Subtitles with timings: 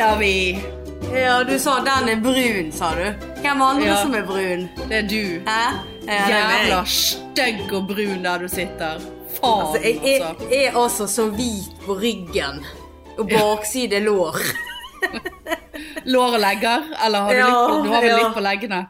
[0.00, 0.62] sitter vi.
[1.14, 3.04] Ja, du sa den er brun, sa du.
[3.42, 3.96] Hvem andre Ja.
[4.02, 4.68] som er brun?
[4.88, 5.42] Det er du.
[5.46, 5.72] Hæ?
[6.06, 6.28] Ja, er.
[6.30, 9.00] Jævla stygg og brun der du sitter.
[9.40, 10.46] Faen, Altså, jeg, jeg altså.
[10.52, 12.64] er altså så hvit på ryggen.
[13.18, 14.36] Og bakside lår.
[16.04, 16.82] Lår og legger?
[17.06, 18.16] Eller har du, Ja, litt på, du har vel ja.
[18.16, 18.80] litt på leggene?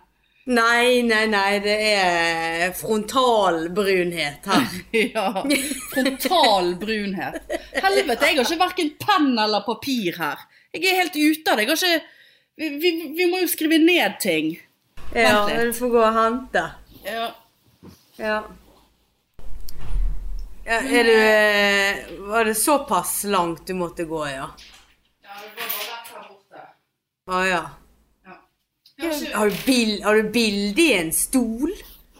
[0.47, 4.69] Nei, nei, nei, det er frontalbrunhet her.
[5.15, 5.45] Ja.
[5.95, 7.43] Frontal brunhet.
[7.83, 10.38] Helvete, jeg har ikke hverken penn eller papir her.
[10.70, 11.66] Jeg er helt ute av det.
[11.66, 12.19] Jeg har ikke
[12.60, 14.52] vi, vi, vi må jo skrive ned ting.
[15.16, 16.62] Ja, du får gå og hente.
[17.06, 17.29] Ja.
[18.20, 18.37] Ja.
[20.66, 24.51] ja er du eh, Var det såpass langt du måtte gå, ja?
[25.24, 26.66] Ja, det går bare rett her borte.
[27.32, 27.62] Å ja.
[28.29, 28.37] Ja.
[29.01, 31.73] Har ikke, Har du, bil, har du bilde i en stol?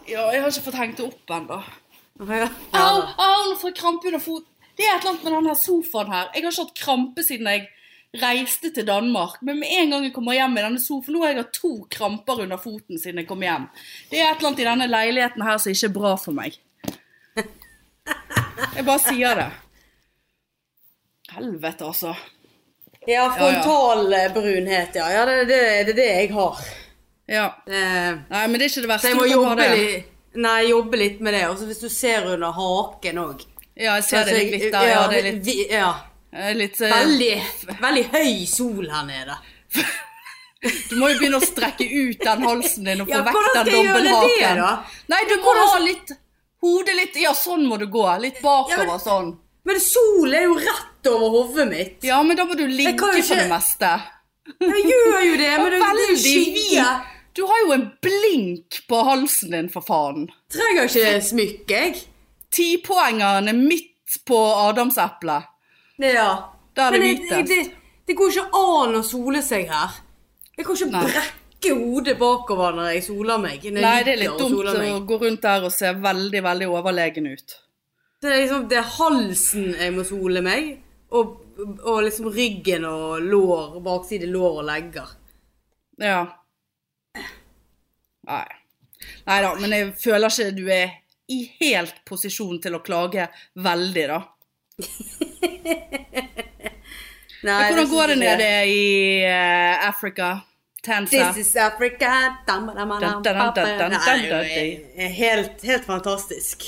[0.09, 1.61] ja, jeg har ikke fått hengt det opp ennå.
[2.27, 2.49] Ja.
[2.81, 4.49] Au, au, nå får jeg krampe under foten.
[4.75, 6.33] Det er et eller annet med denne sofaen her.
[6.33, 7.69] Jeg har ikke hatt krampe siden jeg
[8.19, 9.39] reiste til Danmark.
[9.43, 11.73] Men med en gang jeg kommer hjem i denne sofaen, nå har jeg hatt to
[11.93, 13.69] kramper under foten siden jeg kom hjem.
[14.11, 16.59] Det er et eller annet i denne leiligheten her som ikke er bra for meg.
[18.75, 19.49] Jeg bare sier det.
[21.31, 22.15] Helvete, altså.
[23.09, 25.07] Ja, frontalbrunhet, ja.
[25.15, 26.59] Ja, det det, det, er det jeg har.
[27.31, 27.47] Ja.
[27.67, 29.07] Eh, Nei, men det er ikke det verste.
[29.07, 29.71] Så jeg må jobbe det.
[29.79, 31.45] litt, nei, jobbe litt med det.
[31.49, 33.47] Også hvis du ser under haken òg.
[33.79, 34.89] Ja, jeg ser det litt der.
[34.91, 35.93] Ja, det er litt, ja.
[36.33, 37.35] Eh, litt eh, Veldig,
[37.81, 39.37] veldig høy sol her nede.
[40.91, 43.71] Du må jo begynne å strekke ut den halsen din og få Ja, vekk den
[43.71, 44.59] dobbelthaken.
[45.09, 46.11] Nei, du må ha litt
[46.61, 48.05] hodet litt Ja, sånn må du gå.
[48.21, 49.31] Litt bakover Ja, men- sånn.
[49.65, 51.97] Men sol er jo rett over hodet mitt.
[52.05, 53.91] Ja, men da må du ligge på ikke- det meste.
[54.61, 56.87] Jeg gjør jo det, men det er veldig skygge.
[57.35, 60.29] Du har jo en blink på halsen din, for faen.
[60.51, 62.01] Trenger ikke smykke, jeg.
[62.51, 64.37] Tipoengeren er midt på
[64.69, 65.47] adamseplet.
[66.01, 66.29] Ja.
[66.77, 67.49] Da er det Men det, hvitest.
[67.49, 69.99] det, det går ikke an å sole seg her.
[70.57, 71.03] Jeg kan ikke Nei.
[71.11, 73.65] brekke hodet bakover når jeg soler meg.
[73.65, 75.07] Når jeg Nei, det er ligger litt og dumt soler å meg.
[75.11, 77.57] gå rundt der og se veldig, veldig overlegen ut.
[78.21, 80.71] Det er liksom det er halsen jeg må sole meg,
[81.17, 81.37] og,
[81.89, 85.15] og liksom ryggen og lår, bakside lår og legger.
[86.01, 86.21] Ja.
[88.29, 88.45] Nei.
[89.27, 90.93] Nei da, men jeg føler ikke du er
[91.33, 93.29] i helt posisjon til å klage
[93.65, 94.21] veldig, da.
[97.43, 98.81] Nei, hvordan går det nede i
[99.25, 100.41] uh, Africa?
[100.85, 101.33] Tansa?
[101.33, 102.11] This is Africa
[104.29, 106.63] jo helt, helt fantastisk.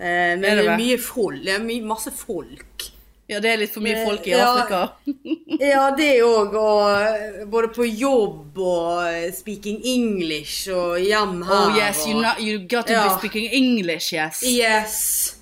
[0.00, 1.44] Uh, men det er mye folk.
[1.44, 2.88] Det er mye, masse folk.
[3.30, 4.32] Ja, det er litt for mye Eh, folk i.
[4.36, 4.82] Afrika.
[5.62, 6.54] Ja, det òg.
[6.58, 11.52] Og eh, både på jobb og eh, speaking English og hjem her.
[11.68, 13.04] Oh yes, you, know, you got to Ja.
[13.06, 14.42] be speaking English, yes.
[14.42, 15.36] Yes.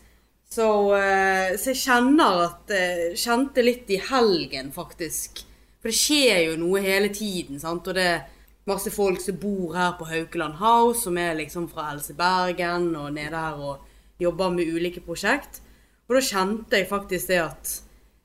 [0.50, 5.44] Så, eh, så jeg kjenner at eh, Kjente litt i helgen, faktisk.
[5.78, 7.86] For det skjer jo noe hele tiden, sant.
[7.86, 8.24] Og det er
[8.66, 13.12] masse folk som bor her på Haukeland House, som er liksom fra Else Bergen og
[13.14, 13.86] nede her og
[14.18, 15.62] jobber med ulike prosjekt.
[16.08, 17.72] Og da kjente jeg faktisk det at,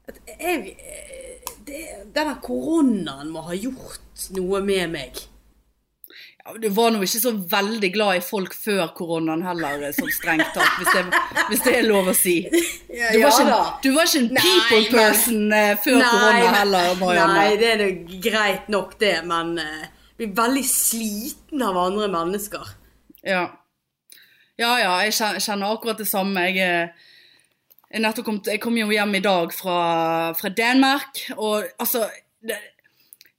[0.09, 0.73] at jeg,
[1.69, 5.21] det, Denne koronaen må ha gjort noe med meg.
[6.45, 10.51] Ja, du var nå ikke så veldig glad i folk før koronaen heller, sånn strengt
[10.53, 10.91] tatt, hvis
[11.49, 12.35] hvis det er lov å si.
[12.95, 17.39] Du var ikke, du var ikke en people nei, person eh, før korona heller, Marianne.
[17.39, 19.87] Nei, det er jo greit nok det, men uh,
[20.19, 22.69] blir veldig sliten av andre mennesker.
[23.25, 23.41] Ja.
[24.61, 26.45] ja, ja, jeg kjenner, akkurat det samme.
[26.45, 27.09] Jeg, eh,
[27.97, 29.79] jeg, kom, jeg kom jo hjem i dag fra,
[30.37, 32.05] fra Danmark, og altså
[32.45, 32.61] det,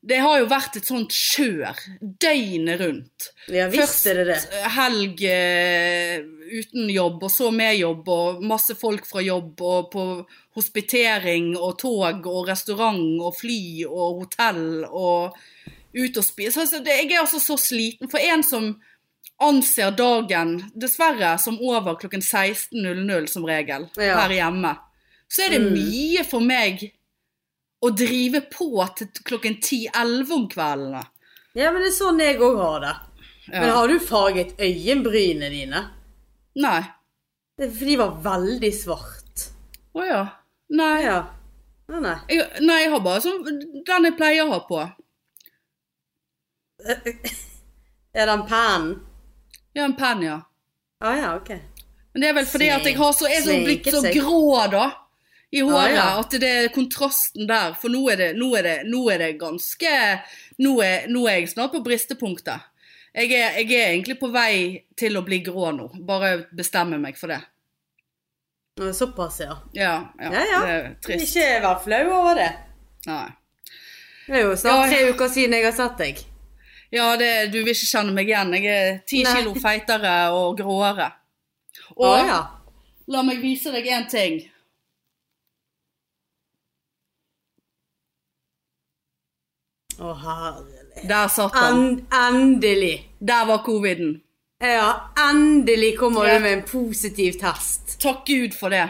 [0.06, 1.78] det har jo vært et sånt kjør
[2.22, 3.24] døgnet rundt.
[3.50, 4.36] Ja visst er det det.
[4.38, 6.20] Først helg eh,
[6.60, 10.04] uten jobb, og så med jobb, og masse folk fra jobb, og på
[10.56, 15.36] hospitering og tog og restaurant og fly og hotell og
[15.96, 16.60] ut og spise.
[16.60, 18.10] Altså, det, jeg er altså så sliten.
[18.12, 18.70] For en som
[19.42, 24.20] anser dagen, dessverre, som over klokken 16.00 som regel, Ja.
[24.22, 24.76] her hjemme,
[25.28, 25.72] så er det Mm.
[25.74, 26.92] mye for meg
[27.84, 31.02] å drive på til klokken 10-11 om kveldene.
[31.56, 32.94] Ja, men det er sånn jeg òg har det.
[33.46, 33.60] Ja.
[33.60, 35.82] Men har du farget øyenbrynene dine?
[36.60, 36.80] Nei.
[37.56, 39.46] Det er For de var veldig svart.
[39.96, 40.22] Å ja.
[40.76, 40.96] Nei.
[41.04, 41.20] Ja.
[41.92, 42.16] Nei, nei.
[42.32, 44.82] Jeg, nei, jeg har bare sånn den jeg pleier å ha på.
[48.16, 48.90] Er den pennen?
[49.76, 50.40] Ja, en penn, ja.
[51.04, 51.50] Å ja, ok.
[52.12, 54.86] Men det er vel fordi at jeg har så, er så blitt så grå, da.
[55.52, 55.94] I håret.
[55.94, 56.06] ja.
[56.20, 57.74] At det er kontrasten der.
[57.80, 59.92] For nå er det, nå er det, nå er det ganske
[60.58, 62.60] nå er, nå er jeg snart på bristepunktet.
[63.16, 65.90] Jeg jeg er egentlig på vei til å bli grå nå.
[66.04, 67.40] Bare bestemme meg for det.
[68.92, 69.56] Såpass, ja.
[69.72, 70.60] Ja, ja, Ja, ja.
[70.66, 71.36] det er trist.
[71.36, 72.50] Ikke vær flau over det.
[73.06, 73.28] Nei.
[74.26, 74.96] Det er jo snart Ja.
[74.98, 76.18] tre uker siden jeg har sett deg.
[76.92, 78.52] Ja, det, du vil ikke kjenne meg igjen.
[78.54, 81.08] Jeg er ti kilo feitere og gråere.
[81.96, 82.42] Og ja.
[83.08, 84.50] la meg vise deg én ting.
[90.00, 91.06] Å herlig.
[91.08, 91.78] Der satt han.
[91.78, 92.94] En, endelig.
[93.20, 94.20] Der var coviden.
[94.60, 96.38] Ja, endelig kommer Ja.
[96.38, 97.98] du med en positiv test.
[98.00, 98.88] Takk Gud for det.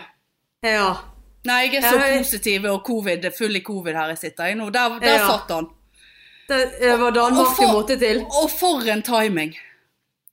[0.63, 0.97] Ja.
[1.45, 4.55] Nei, jeg er så jeg- positiv og covid, full i covid her jeg sitter i
[4.55, 4.71] nå.
[4.71, 5.27] Der, der Ja.
[5.27, 5.69] satt han.
[6.49, 8.21] Det, det var Danmark du måtte til.
[8.43, 9.55] Og for en timing.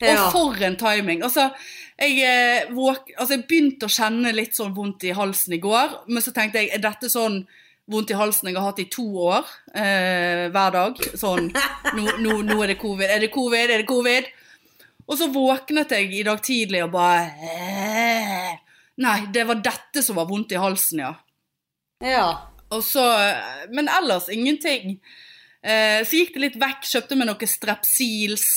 [0.02, 0.26] Ja.
[0.28, 1.24] Og for en timing.
[1.24, 1.50] Altså
[2.00, 6.04] jeg, eh, våk, altså, jeg begynte å kjenne litt sånn vondt i halsen i går,
[6.08, 7.48] men så tenkte jeg, er dette sånn
[7.92, 11.02] vondt i halsen jeg har hatt i to år, eh, hver dag?
[11.20, 11.50] Sånn,
[11.98, 14.30] nå, nå, nå er det covid, er det covid, er det covid?
[15.04, 18.54] Og så våknet jeg i dag tidlig og bare, eh,
[19.04, 21.14] nei, det var dette som var vondt i halsen, ja.
[22.04, 22.28] Ja.
[22.74, 23.04] Og så,
[23.72, 24.98] men ellers ingenting.
[25.64, 28.48] Eh, så gikk det litt vekk, kjøpte meg noe strepsils,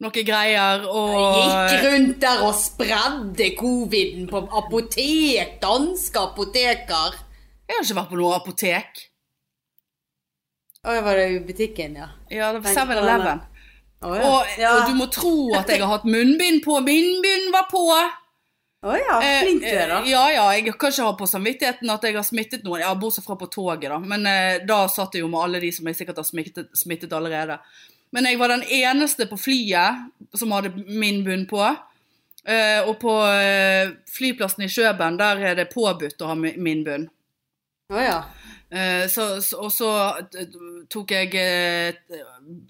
[0.00, 5.58] noe greier, og Gikk rundt der og spredde coviden på apotek.
[5.62, 7.18] Danske apoteker.
[7.70, 9.02] Jeg har ikke vært på noe apotek.
[10.80, 12.08] Å, var det i butikken, ja?
[12.32, 13.44] Ja, det var 7-Eleven.
[14.00, 14.24] Å ja.
[14.26, 14.72] Og, ja.
[14.74, 16.80] og du må tro at jeg har hatt munnbind på.
[16.82, 17.84] Munnbind var på!
[18.80, 19.98] Å ja, flink du er, da.
[20.00, 22.80] Eh, Ja, ja, jeg kan ikke ha på samvittigheten at jeg har smittet noen.
[22.82, 24.00] Ja, bortsett fra på toget, da.
[24.00, 27.14] Men eh, da satt jeg jo med alle de som jeg sikkert har smittet, smittet
[27.14, 27.60] allerede.
[28.10, 31.62] Men jeg var den eneste på flyet som hadde min bunn på.
[32.48, 37.10] Eh, og på eh, flyplassen i Kjøben, der er det påbudt å ha min bunn.
[37.90, 38.18] Å ja.
[38.70, 39.90] Eh, så, og så
[40.38, 40.58] eh,
[40.90, 42.18] tok jeg eh,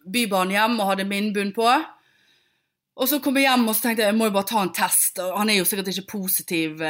[0.09, 1.67] Bybanen hjem og hadde min bunn på.
[3.01, 4.73] Og så kom jeg hjem og så tenkte jeg jeg må jo bare ta en
[4.77, 5.21] test.
[5.37, 6.83] Han er jo sikkert ikke positiv.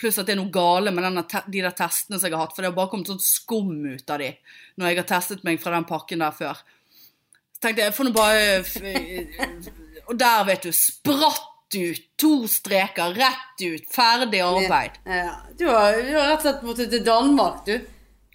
[0.00, 2.54] Pluss at det er noe gale med de der testene som jeg har hatt.
[2.56, 4.30] For det har bare kommet sånn skum ut av de
[4.80, 6.62] når jeg har testet meg fra den pakken der før.
[7.52, 8.46] Så tenkte jeg jeg får nå bare
[10.08, 12.02] Og der, vet du, spratt ut.
[12.22, 13.86] To streker, rett ut.
[13.94, 14.98] Ferdig arbeid.
[15.06, 15.32] Ja.
[15.58, 17.76] Du, har, du har rett og slett måttet til Danmark, du.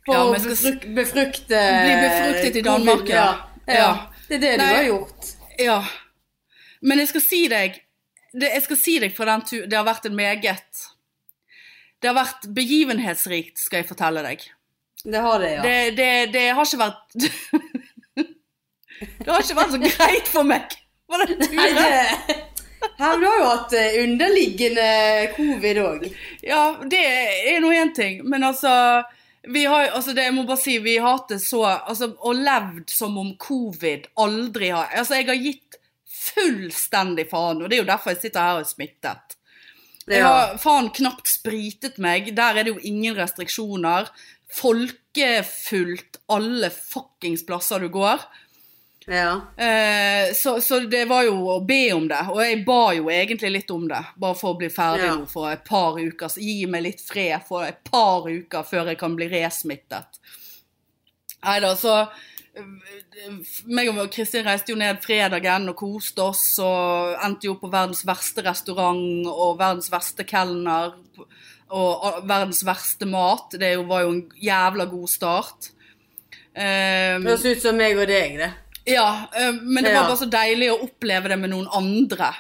[0.07, 3.27] For Ja, å men jeg skal s- befruk befrukte Bli befruktet i Danmark, covid, ja.
[3.67, 3.89] ja.
[4.29, 4.67] Det er det Nei.
[4.69, 5.31] du har gjort.
[5.59, 5.79] Ja.
[6.81, 7.81] Men jeg skal si deg
[8.37, 10.81] det, Jeg skal si deg fra den tur Det har vært en meget
[12.01, 14.43] Det har vært begivenhetsrikt, skal jeg fortelle deg.
[15.03, 15.61] Det har det, ja.
[15.65, 17.17] Det, det, det har ikke vært
[18.17, 20.73] Det har ikke vært så greit for meg
[21.07, 21.77] på den Nei, turen.
[21.77, 22.26] det
[22.97, 24.87] Du har jo hatt eh, underliggende
[25.35, 26.07] covid òg.
[26.41, 27.03] Ja, det
[27.53, 29.03] er nå én ting, men altså
[29.47, 32.35] vi har, altså det, jeg må bare si, vi har hatt det så altså, Og
[32.35, 35.77] levd som om covid aldri har Altså, jeg har gitt
[36.27, 39.37] fullstendig faen, og det er jo derfor jeg sitter her og er smittet.
[40.07, 42.33] Jeg har faen knapt spritet meg.
[42.35, 44.09] Der er det jo ingen restriksjoner.
[44.57, 48.23] Folkefullt alle fuckings plasser du går.
[49.07, 49.41] Ja.
[49.55, 53.51] Eh, så, så det var jo å be om det, og jeg ba jo egentlig
[53.53, 54.01] litt om det.
[54.19, 55.13] Bare for å bli ferdig Ja.
[55.15, 56.27] nå for et par uker.
[56.27, 60.19] Så gi meg litt fred for et par uker før jeg kan bli resmittet.
[61.45, 61.93] Nei da, så
[62.57, 63.31] eh,
[63.71, 68.03] meg og Kristin reiste jo ned fredagen og koste oss, og endte jo på verdens
[68.07, 70.97] verste restaurant og verdens verste kelner
[71.71, 73.55] og verdens verste mat.
[73.59, 75.71] Det var jo en jævla god start.
[76.57, 78.53] Um, Det høres ut som meg og deg, det.
[78.87, 82.31] Ja, eh, men det var bare så deilig å oppleve det med noen andre.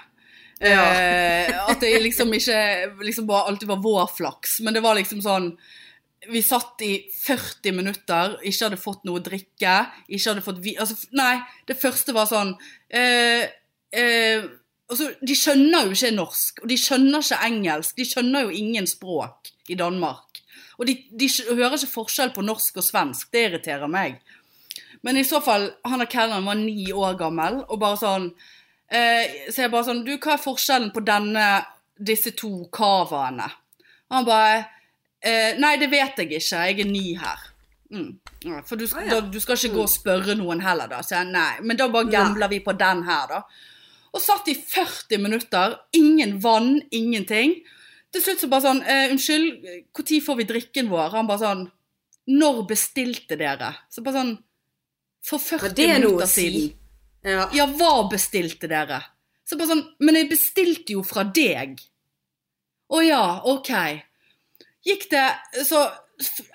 [0.59, 0.83] Ja.
[0.93, 2.59] Eh, at det liksom ikke
[3.05, 4.59] liksom bare alltid var vår flaks.
[4.65, 5.51] Men det var liksom sånn
[6.27, 9.75] Vi satt i 40 minutter, ikke hadde fått noe å drikke.
[10.09, 10.73] Ikke hadde fått vi...
[10.75, 11.37] Altså, nei,
[11.69, 12.55] det første var sånn
[12.89, 13.45] eh,
[13.93, 14.47] eh,
[14.89, 17.95] altså, De skjønner jo ikke norsk, og de skjønner ikke engelsk.
[17.99, 20.41] De skjønner jo ingen språk i Danmark.
[20.81, 23.29] Og de, de hører ikke forskjell på norsk og svensk.
[23.31, 24.19] Det irriterer meg.
[25.03, 28.29] Men i så fall, han der kelneren var ni år gammel, og bare sånn
[28.89, 31.45] eh, Så jeg bare sånn Du, hva er forskjellen på denne,
[31.99, 33.45] disse to cavaene?
[34.09, 34.57] Og han bare
[35.21, 36.63] eh, Nei, det vet jeg ikke.
[36.67, 37.45] Jeg er ny her.
[37.93, 38.11] Mm.
[38.67, 39.15] For du, Ah, ja.
[39.15, 41.01] da, du skal ikke gå og spørre noen heller, da.
[41.03, 43.41] Så jeg, nei, men da bare gambler vi på den her, da.
[44.15, 45.75] Og satt i 40 minutter.
[45.99, 47.57] Ingen vann, ingenting.
[48.11, 51.09] Til slutt så bare sånn eh, Unnskyld, når får vi drikken vår?
[51.11, 51.63] Han bare sånn
[52.31, 53.73] Når bestilte dere?
[53.91, 54.31] Så bare sånn
[55.27, 56.73] For 40 det noe minutter siden.
[57.27, 57.47] Ja.
[57.55, 59.01] Ja, hva bestilte dere?
[59.47, 61.79] Så bare sånn Men jeg bestilte jo fra deg.
[62.87, 63.71] Å ja, ok.
[64.87, 65.25] Gikk det
[65.67, 65.81] Så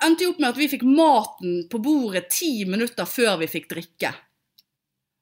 [0.03, 3.69] endte jo opp med at vi fikk maten på bordet ti minutter før vi fikk
[3.71, 4.15] drikke.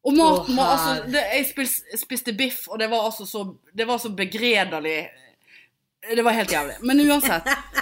[0.07, 3.85] Og maten var altså det, Jeg spiste, spiste biff, og det var altså så Det
[3.89, 5.01] var så begredelig.
[6.01, 6.79] Det var helt jævlig.
[6.81, 7.51] Men uansett.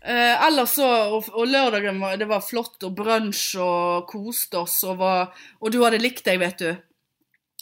[0.00, 4.78] Eh, ellers så, og, og lørdagen var, det var flott og brunsj og koste oss
[4.88, 6.70] og var Og du hadde likt deg, vet du.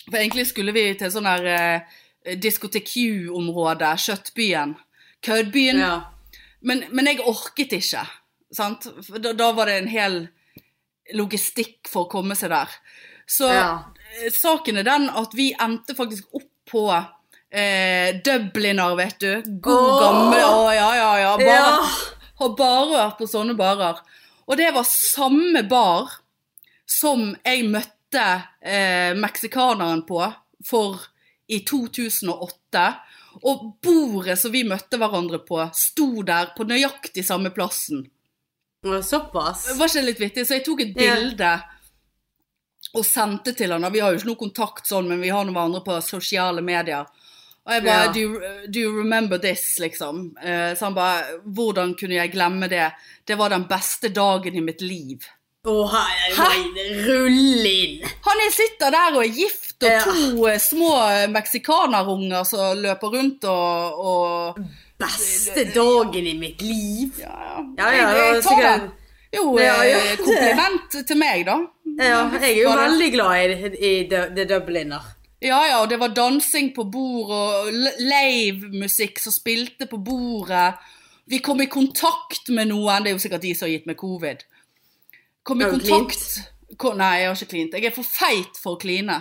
[0.04, 1.98] For egentlig skulle vi til sånn her eh,
[2.38, 4.76] Diskotek Q-område, Kjøttbyen.
[5.26, 5.80] Køddbyen.
[5.82, 5.96] Ja.
[6.60, 8.04] Men, men jeg orket ikke.
[8.54, 8.86] Sant?
[9.18, 10.18] Da, da var det en hel
[11.16, 12.74] logistikk for å komme seg der.
[13.28, 13.70] Så Ja.
[14.22, 19.32] eh, saken er den at vi endte faktisk opp på eh, Dubliner, vet du.
[19.64, 19.98] God oh!
[20.02, 21.34] gammel Å, ja, ja, ja.
[21.40, 22.14] Bare, Ja.
[22.38, 24.00] Har bare vært på sånne barer.
[24.48, 26.12] Og det var samme bar
[26.88, 28.24] som jeg møtte
[28.64, 30.22] eh, meksikaneren på
[30.64, 31.02] for
[31.48, 32.84] i 2008.
[33.48, 38.06] Og bordet som vi møtte hverandre på, sto der på nøyaktig samme plassen.
[38.82, 39.66] Såpass?
[39.66, 40.46] det Var ikke litt vittig?
[40.46, 41.52] Så jeg tok et bilde
[42.96, 43.86] og sendte til han.
[43.92, 47.08] Vi har jo ikke noe kontakt sånn, men vi har noen hverandre på sosiale medier.
[47.68, 48.12] Og jeg bare Ja.
[48.12, 48.40] do,
[48.72, 50.34] do you remember this, liksom?
[50.42, 52.86] Eh, så han bare Hvordan kunne jeg glemme det?
[53.28, 55.26] Det var den beste dagen i mitt liv.
[55.68, 57.98] Å, her, nei, rull inn!
[58.24, 60.00] Han er sitter der og er gift, og Ja.
[60.06, 60.94] to eh, små
[61.34, 64.62] meksikanerunger som løper rundt og, og
[64.98, 67.20] Beste dagen i mitt liv.
[67.20, 68.88] Ja, Ja, ja, jeg, jeg tar den.
[69.36, 71.58] Jo, Ja, ja, eh, kompliment til meg, da.
[71.98, 75.04] Ja, jeg er jo veldig glad i, i the Dubliner.
[75.40, 77.68] Ja, ja, og det var dansing på bord og
[78.02, 80.72] livemusikk som spilte på bordet.
[81.30, 83.98] Vi kom i kontakt med noen, det er jo sikkert de som har gitt meg
[84.00, 84.42] covid.
[85.46, 86.40] Kom i kontakt
[86.76, 87.74] Ko- Nei, jeg har ikke klint.
[87.74, 89.14] Jeg er for feit for å kline.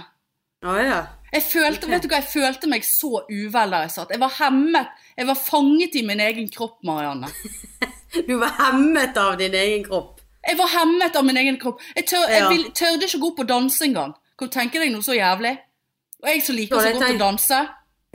[0.68, 0.98] Å ja.
[1.32, 1.94] Jeg følte, okay.
[1.94, 4.12] vet du hva, jeg følte meg så uvel der jeg satt.
[4.12, 4.92] Jeg var hemmet.
[5.18, 7.30] Jeg var fanget i min egen kropp, Marianne.
[8.28, 10.22] Du var hemmet av din egen kropp.
[10.48, 11.82] Jeg var hemmet av min egen kropp.
[11.96, 14.14] Jeg, tør, jeg vil, tørde ikke gå opp og danse engang.
[14.40, 15.52] Kan du tenke deg noe så jævlig?
[16.28, 17.22] Og jeg som liker så godt tenkt...
[17.22, 17.60] å danse.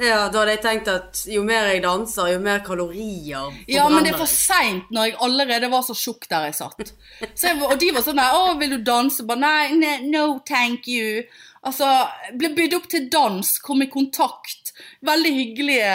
[0.03, 4.07] Ja, da hadde jeg tenkt at jo mer jeg danser, jo mer kalorier Ja, men
[4.07, 6.93] det er for seint når jeg allerede var så tjukk der jeg satt.
[7.37, 10.41] Så jeg, og de var sånn der, 'Å, vil du danse?' Bare nei, ne, no,
[10.49, 11.23] thank you.
[11.63, 11.87] Altså,
[12.35, 14.73] ble bydd opp til dans, kom i kontakt.
[15.07, 15.93] Veldig hyggelige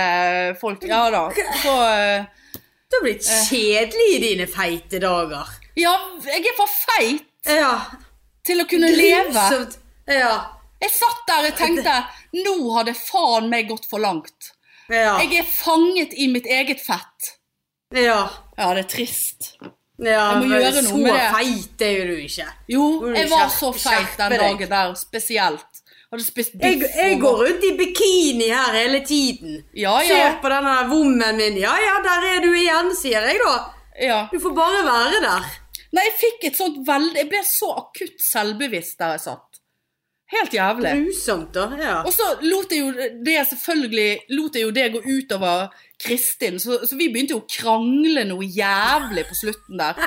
[0.61, 0.85] folk.
[0.87, 1.25] Ja da.
[1.63, 2.27] Så eh,
[2.87, 5.49] Du har blitt kjedelig i dine feite dager.
[5.75, 7.73] Ja, jeg er for feit Ja.
[8.45, 9.33] til å kunne leve.
[9.33, 9.81] Grusomt.
[10.07, 10.56] Ja.
[10.81, 11.93] Jeg satt der og tenkte
[12.37, 14.51] nå har det faen meg gått for langt.
[14.91, 15.17] Ja.
[15.23, 17.33] Jeg er fanget i mitt eget fett.
[17.95, 18.27] Ja.
[18.57, 19.53] Ja, det er trist.
[19.97, 21.25] ja Jeg må gjøre noe med det.
[21.25, 22.47] Så feit er jo du ikke.
[22.73, 25.83] Jo, jeg var så feit den dagen der, spesielt.
[26.07, 29.57] Hadde spist biff jeg jeg går rundt i bikini her hele tiden.
[29.75, 30.29] Ja, Se ja.
[30.39, 31.57] på denne vommen min.
[31.59, 33.55] Ja ja, der er du igjen, sier jeg da.
[33.99, 34.19] ja.
[34.31, 35.49] Du får bare være der.
[35.97, 39.46] Nei, jeg fikk et sånt veldig Jeg ble så akutt selvbevisst der jeg satt.
[40.27, 40.91] Helt jævlig.
[41.05, 41.65] Grusomt, da.
[41.79, 41.97] Ja.
[42.03, 42.89] Og så lot jeg jo
[43.23, 45.69] det selvfølgelig lot jeg jo det gå utover
[46.03, 49.97] Kristin, så, så vi begynte jo å krangle noe jævlig på slutten der.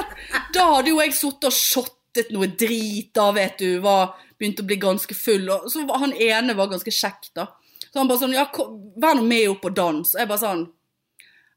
[0.00, 0.16] At
[0.54, 4.70] da hadde jo jeg sittet og shottet noe drit da, vet du, var, begynte å
[4.70, 7.50] bli ganske full, og så var han ene var ganske kjekk da.
[7.90, 10.14] Så han bare sånn, ja, kom, vær nå med opp og dans.
[10.14, 10.64] Og jeg bare sånn,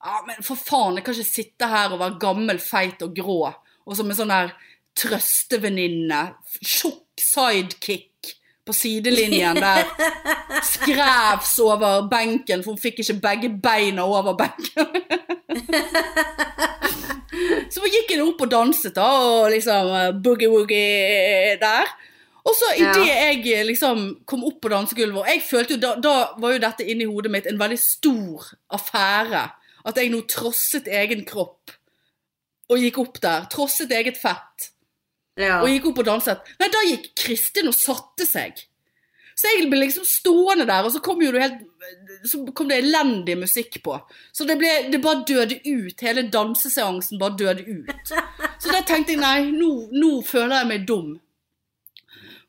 [0.04, 3.40] ja, men for faen, jeg kan ikke sitte her og være gammel, feit og grå,
[3.84, 4.52] og så med sånn her
[5.00, 6.22] trøstevenninne,
[6.62, 8.10] tjukk sidekick
[8.64, 9.84] på sidelinjen der,
[10.64, 14.88] skrevs over benken, for hun fikk ikke begge beina over benken.
[17.74, 21.90] Så gikk jeg opp og danset da, og liksom eh, boogie-woogie der.
[22.44, 22.92] Og så Ja.
[22.92, 26.54] idet jeg eh, liksom kom opp på dansegulvet, og jeg følte jo da, da var
[26.56, 29.44] jo dette inni hodet mitt en veldig stor affære.
[29.86, 31.74] At jeg nå trosset egen kropp
[32.72, 33.50] og gikk opp der.
[33.52, 34.70] Trosset eget fett
[35.40, 35.62] ja.
[35.62, 36.54] og gikk opp og danset.
[36.62, 38.62] Nei, da gikk Kristin og satte seg.
[39.34, 41.64] Så jeg ble liksom stående der, og så kom helt
[42.30, 43.98] Så kom det elendig musikk på.
[44.32, 46.04] Så det, ble, det bare døde ut.
[46.06, 48.14] Hele danseseansen bare døde ut.
[48.62, 51.16] Så da tenkte jeg nei, nå, nå føler jeg meg dum.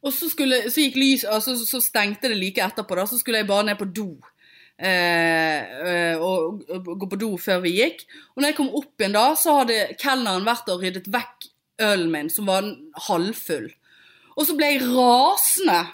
[0.05, 3.09] Og så, skulle, så gikk lys, altså, så stengte det like etterpå, da.
[3.09, 4.11] Så skulle jeg bare ned på do.
[4.75, 8.05] Eh, og, og, og gå på do før vi gikk.
[8.35, 11.49] Og når jeg kom opp igjen da, så hadde kelneren vært og ryddet vekk
[11.83, 12.63] ølen min, som var
[13.09, 13.73] halvfull.
[14.37, 15.87] Og så ble jeg rasende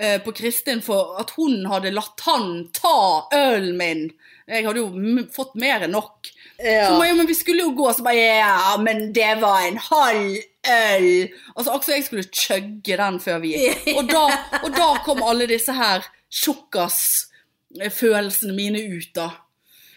[0.00, 4.12] eh, på Kristin for at hun hadde latt han ta ølen min.
[4.50, 4.88] Jeg hadde jo
[5.32, 6.28] fått mer enn nok.
[6.58, 6.88] ja.
[6.90, 10.36] Så jeg, men vi skulle jo gå, så bare Ja, men det var en halv
[10.68, 11.28] øl.
[11.54, 13.84] Altså akkurat som jeg skulle chugge den før vi gikk.
[13.98, 14.24] Og da,
[14.60, 19.28] og da kom alle disse her tjukkas-følelsene mine ut, da.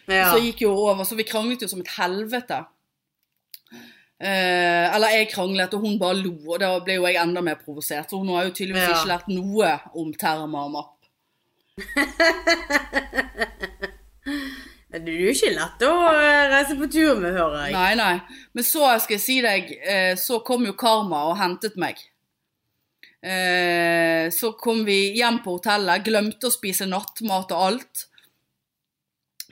[0.08, 0.32] ja.
[0.32, 2.60] Så gikk jo over, så vi kranglet jo som et helvete.
[4.20, 7.56] Eh, eller jeg kranglet, og hun bare lo, og da ble jo jeg enda mer
[7.62, 8.10] provosert.
[8.10, 8.96] Så hun har jo tydeligvis Ja.
[8.98, 10.94] ikke lært noe om termer og mapp.
[14.88, 17.74] Det er jo ikke lett å eh, reise på tur med, hører jeg.
[17.76, 18.16] Nei, nei.
[18.56, 22.00] Men så skal jeg si deg, eh, så kom jo Karma og hentet meg.
[23.22, 28.06] Eh, så kom vi hjem på hotellet, glemte å spise nattmat og alt.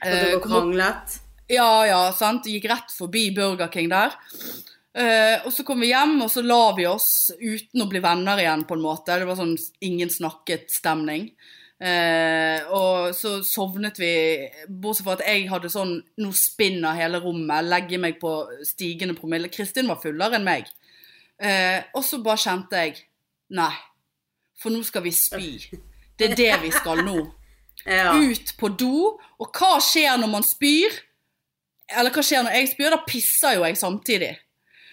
[0.00, 1.18] Og dere Eh, kranglet.
[1.46, 2.46] Ja, ja, sant.
[2.50, 4.16] Gikk rett forbi Burger King der.
[4.96, 8.40] Uh, og så kom vi hjem, og så la vi oss uten å bli venner
[8.40, 9.18] igjen, på en måte.
[9.20, 11.28] Det var sånn ingen snakket-stemning.
[11.76, 14.10] Uh, og så sovnet vi,
[14.66, 15.90] bortsett fra at jeg hadde sånn
[16.24, 18.32] Nå spinner hele rommet, legger meg på
[18.64, 19.52] stigende promille.
[19.52, 20.70] Kristin var fullere enn meg.
[21.36, 22.94] Uh, og så bare kjente jeg
[23.52, 23.74] Nei,
[24.58, 25.50] for nå skal vi spy.
[26.16, 27.18] Det er det vi skal nå
[27.86, 28.16] Ja.
[28.16, 29.12] ut på do.
[29.38, 30.96] Og hva skjer når man spyr?
[31.92, 32.90] Eller hva skjer når jeg spyr?
[32.94, 34.32] Da pisser jo jeg samtidig.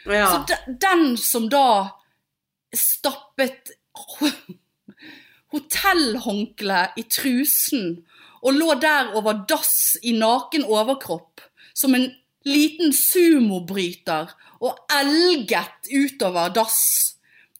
[0.05, 0.27] ja.
[0.29, 1.65] Så de, den som da
[2.73, 3.73] stappet
[5.53, 8.03] hotellhåndkle i trusen
[8.43, 11.43] og lå der over dass i naken overkropp
[11.77, 12.09] som en
[12.45, 14.33] liten sumobryter
[14.63, 17.09] og elget utover dass.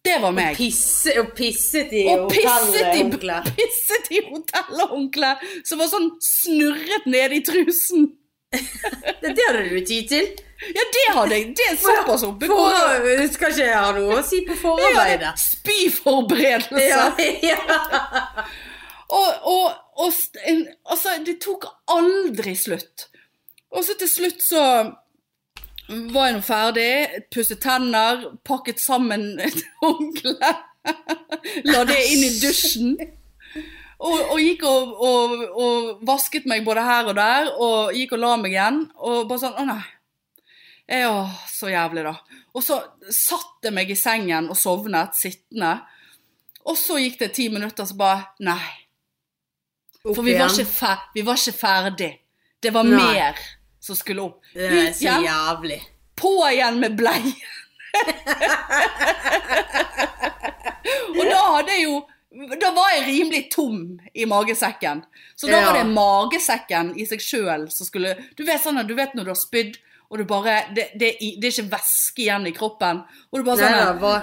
[0.04, 0.58] Det var meg.
[0.60, 3.46] Pisse, og pisset i Og pisset i, hotellhåndkleet.
[3.56, 8.10] pisset i hotellhåndkleet som var sånn snurret nede i trusen.
[9.24, 10.28] Det, hadde du tid til.
[10.64, 11.54] Ja, det hadde jeg.
[11.58, 12.48] Det er såpass oppe.
[12.48, 15.34] For, skal ikke jeg ha noe å si på forarbeidet?
[15.42, 16.84] Spyforberedelse.
[16.88, 17.08] Ja,
[17.54, 17.80] ja.
[19.14, 19.66] Og, og,
[20.02, 20.14] og
[20.90, 23.08] altså, det tok aldri slutt.
[23.74, 24.64] Og så til slutt så
[26.14, 26.92] var jeg nå ferdig,
[27.34, 30.54] pusset tenner, pakket sammen et håndkle,
[31.68, 32.96] la det inn i dusjen.
[34.04, 35.34] Og, og gikk og, og,
[35.64, 38.80] og vasket meg både her og der, og gikk og la meg igjen.
[39.00, 39.84] Og bare sånn Å, nei.
[40.92, 42.12] Ja, så jævlig, da.
[42.54, 45.78] Og så satte jeg meg i sengen og sovnet, sittende.
[46.68, 48.64] Og så gikk det ti minutter, så bare Nei.
[50.04, 52.12] For vi var fer vi var ikke ferdig.
[52.60, 53.00] Det var Nei.
[53.00, 53.40] mer
[53.84, 54.42] som skulle opp.
[54.52, 55.80] Det er Ut så jævlig.
[56.20, 57.32] på igjen med bleien.
[61.14, 61.98] og da hadde jeg jo
[62.34, 65.04] Da var jeg rimelig tom i magesekken.
[65.36, 65.66] Så da Ja.
[65.68, 69.24] var det magesekken i seg sjøl som skulle Du vet sånn at du vet når
[69.28, 69.78] du har spydd,
[70.10, 73.04] og du bare det, det, det er ikke væske igjen i kroppen.
[73.32, 74.20] Og du bare sånn Nei, var...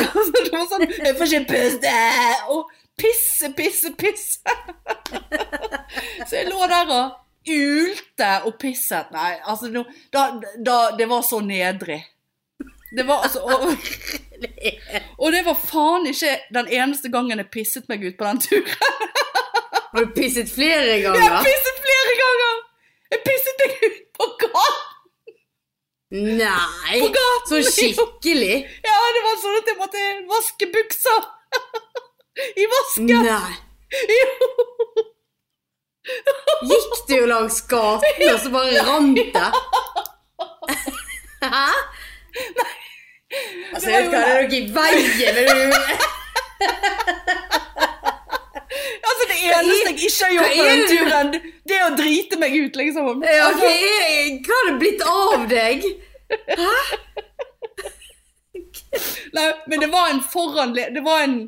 [0.00, 1.94] Det var sånn Jeg får ikke puste!
[2.54, 4.54] Og pisse, pisse, pisse.
[6.28, 7.18] Så jeg lå der og
[7.50, 9.10] ulte og pisset.
[9.14, 9.70] Nei, altså
[10.12, 10.24] da,
[10.60, 12.00] da, Det var så nedrig.
[12.96, 13.70] Det var altså og,
[15.22, 18.66] og det var faen ikke den eneste gangen jeg pisset meg ut på den turen.
[19.92, 21.18] Har du pisset flere ganger?
[21.18, 22.58] Jeg har pisset flere ganger!
[23.10, 24.86] Jeg pisset meg ut på gaten!
[26.10, 27.00] Nei!
[27.00, 28.54] På gaten, Så skikkelig?
[28.86, 31.16] Ja, det var sånn at jeg måtte vaske buksa.
[32.62, 33.26] I vasken.
[33.26, 33.54] Nei.
[34.14, 34.30] Jo.
[36.70, 39.48] Gikk du jo langs gaten, og så bare rant det?
[41.42, 41.66] Hæ?
[42.30, 42.69] Altså,
[43.88, 46.08] jeg vet ikke hva det er noe i veien med
[49.10, 51.28] Altså, det eneste jeg ikke har gjort på den turen,
[51.68, 53.24] det er å drite meg ut, liksom.
[53.24, 55.88] ja, Altså, hva, har det blitt av deg?
[59.36, 60.90] nei, men det var en foranle...
[60.94, 61.40] Det var en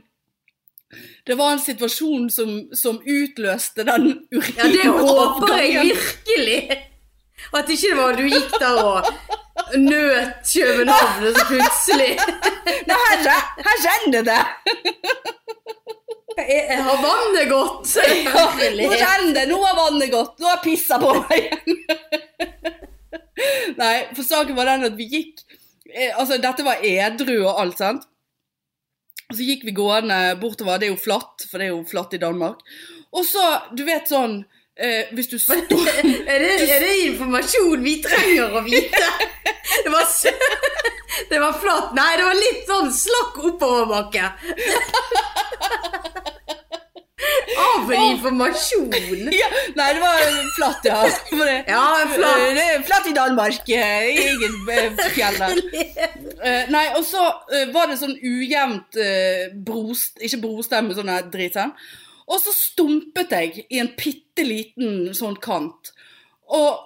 [1.27, 4.57] det var en situasjon som, som utløste den urinen.
[4.59, 6.59] Ja, det håper jeg virkelig.
[7.55, 9.07] At ikke det var du gikk der og
[9.79, 12.13] nøt København, så plutselig
[12.91, 14.43] Nei, her, her kjenner det!
[16.33, 17.91] Jeg, har vannet gått.
[17.93, 19.03] Nå Herlighet.
[19.03, 21.83] kjenner det, nå har vannet gått, nå har jeg pissa på meg igjen.
[23.83, 25.41] Nei, for saken var den at vi gikk
[25.91, 28.09] eh, Altså, dette var edru og alt, sant?
[29.33, 32.21] Så gikk vi gående bortover, det er jo flatt, for det er jo flatt i
[32.21, 32.61] Danmark.
[33.17, 33.45] Og så,
[33.77, 34.43] du vet sånn
[34.77, 39.07] eh, Hvis du står Er det, er det informasjon vi trenger å vite?
[39.85, 40.05] Det var,
[41.31, 41.93] det var flatt.
[41.97, 44.31] Nei, det var litt sånn slakk oppoverbakke.
[47.63, 48.91] Av en informasjon.
[49.33, 50.23] ja, Nei, det var
[50.57, 50.99] flatt, ja.
[51.69, 51.83] Ja,
[52.15, 52.39] flatt.
[52.41, 53.69] Eh, Det flatt i Danmark.
[53.69, 53.79] I
[54.27, 55.61] Ingen eh, fjell der.
[56.43, 57.23] Eh, nei, og så
[57.55, 61.55] eh, var det sånn ujevnt uh, brost, Ikke brostemme, sånn her drit.
[61.55, 61.79] sant?
[62.33, 65.91] Og så stumpet jeg i en bitte liten sånn kant.
[66.49, 66.81] Og,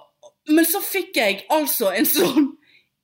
[0.51, 2.49] men så fikk jeg altså en sånn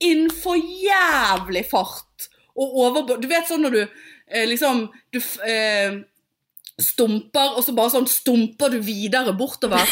[0.04, 2.28] innenfor jævlig fart
[2.60, 3.14] og over...
[3.18, 4.84] Du vet sånn når du eh, liksom
[5.16, 5.96] Du eh,
[6.84, 9.86] stumper, og så bare sånn stumper du videre bortover.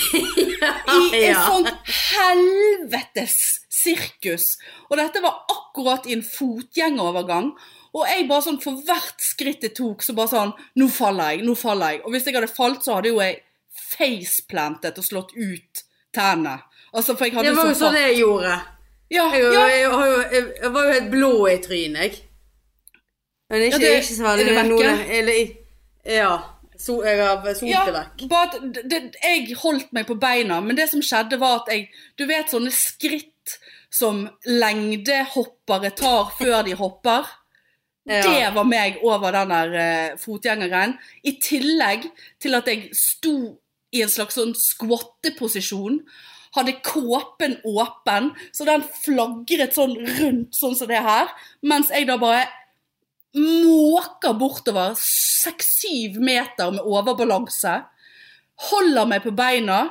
[0.97, 1.43] I en Ja.
[1.45, 1.67] sånn
[2.11, 3.35] helvetes
[3.71, 4.55] sirkus.
[4.89, 7.51] Og dette var akkurat i en fotgjengerovergang.
[7.93, 11.41] Og jeg bare sånn, for hvert skritt jeg tok, så bare sånn Nå faller jeg,
[11.43, 12.01] nå faller jeg.
[12.05, 13.41] Og hvis jeg hadde falt, så hadde jo jeg
[13.91, 15.81] faceplantet og slått ut
[16.15, 16.61] tennene.
[16.93, 18.53] Altså, for jeg hadde Det var jo så sånn jeg gjorde.
[19.11, 19.65] Ja, Jeg, ja.
[19.67, 19.81] jeg,
[20.31, 22.21] jeg, jeg var jo helt blå i trynet, jeg.
[23.51, 24.93] Men ikke, Ja, det- ikke så veldig er det vekke?
[25.17, 25.51] Eller,
[26.15, 26.31] ja.
[26.81, 28.29] So, jeg har solt Ja, det vekk.
[28.29, 32.25] bare det, jeg holdt meg på beina, men det som skjedde var at jeg Du
[32.25, 33.57] vet sånne skritt
[33.91, 37.27] som lengdehoppere tar før de hopper?
[38.09, 38.21] Ja.
[38.25, 40.95] Det var meg over den der eh, fotgjengeren.
[41.23, 42.07] I tillegg
[42.41, 43.35] til at jeg sto
[43.93, 45.99] i en slags sånn skvotteposisjon.
[46.55, 51.29] Hadde kåpen åpen, så den flagret sånn rundt sånn som det her.
[51.63, 52.47] Mens jeg da bare
[53.37, 57.77] måker bortover seks-syv meter med overbalanse.
[58.71, 59.83] Holder meg på beina.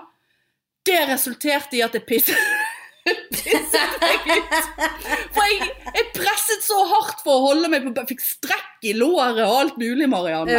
[0.85, 2.37] Det resulterte i at jeg pisset.
[5.35, 8.05] For jeg, jeg presset så hardt for å holde meg på.
[8.11, 10.59] Fikk strekk i låret og alt mulig, Marianne.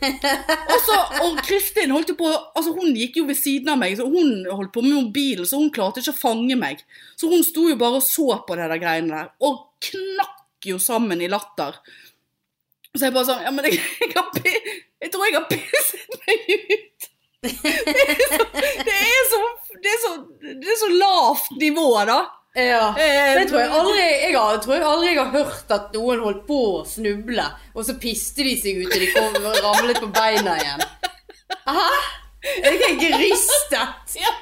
[0.00, 3.96] Og, så, og Kristin holdt jo på Altså hun gikk jo ved siden av meg,
[3.98, 6.76] så hun holdt på med mobilen, så hun klarte ikke å fange meg.
[7.18, 9.54] Så hun sto jo bare og så på det der greiene der, og
[9.86, 11.72] knakk jo sammen i latter.
[12.96, 13.76] Så jeg bare sånn Ja, men jeg,
[14.08, 14.56] jeg,
[15.04, 17.05] jeg tror jeg har pisset meg ut.
[17.46, 19.42] Det er så
[19.82, 22.18] Det er så, det er så lavt nivå, da.
[22.56, 22.94] Ja.
[22.96, 26.22] Eh, Det tror jeg aldri jeg har, tror jeg aldri jeg har hørt at noen
[26.24, 27.44] holdt på å snuble,
[27.76, 30.86] og så piste de seg ut og de kom og ramlet på beina igjen.
[31.68, 31.90] Hæ?
[32.62, 34.16] Er ikke ristet.
[34.16, 34.32] Ja,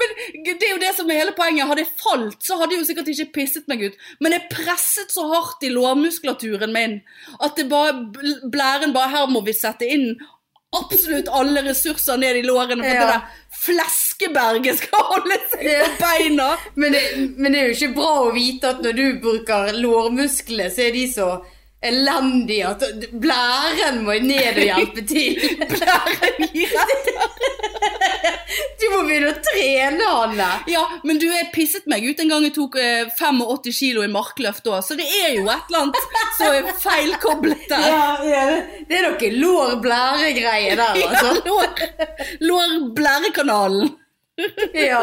[0.00, 0.12] men
[0.46, 1.68] det er jo det som er hele poenget.
[1.68, 3.98] Hadde jeg falt, så hadde jeg jo sikkert ikke pisset meg ut.
[4.24, 6.96] Men jeg presset så hardt i lårmuskulaturen min
[7.38, 7.94] at det bare,
[8.50, 10.14] blæren bare Her må vi sette inn
[10.76, 13.00] absolutt alle ressurser ned i lårene for Ja.
[13.00, 13.20] det der
[13.60, 16.50] fleskeberget skal holde seg på beina.
[16.80, 17.02] Men det,
[17.36, 20.92] men det er jo ikke bra å vite at når du bruker lårmuskler, så er
[20.96, 21.30] de så
[21.82, 22.82] elendige at
[23.20, 25.40] blæren må ned og hjelpe til.
[25.74, 27.59] Blæren gir etter.
[29.10, 30.48] Begynne å trene, Hanne.
[30.70, 34.10] Ja, men du, jeg pisset meg ut en gang jeg tok eh, 85 kilo i
[34.12, 37.86] markløft da, så det er jo et eller annet som er feilkoblet der.
[37.90, 38.44] Ja, ja,
[38.86, 41.40] det er noe lår-blære-greie der, Ja, altså.
[41.48, 41.82] lår,
[42.46, 43.96] lår blærekanalen.
[44.72, 45.02] Ja.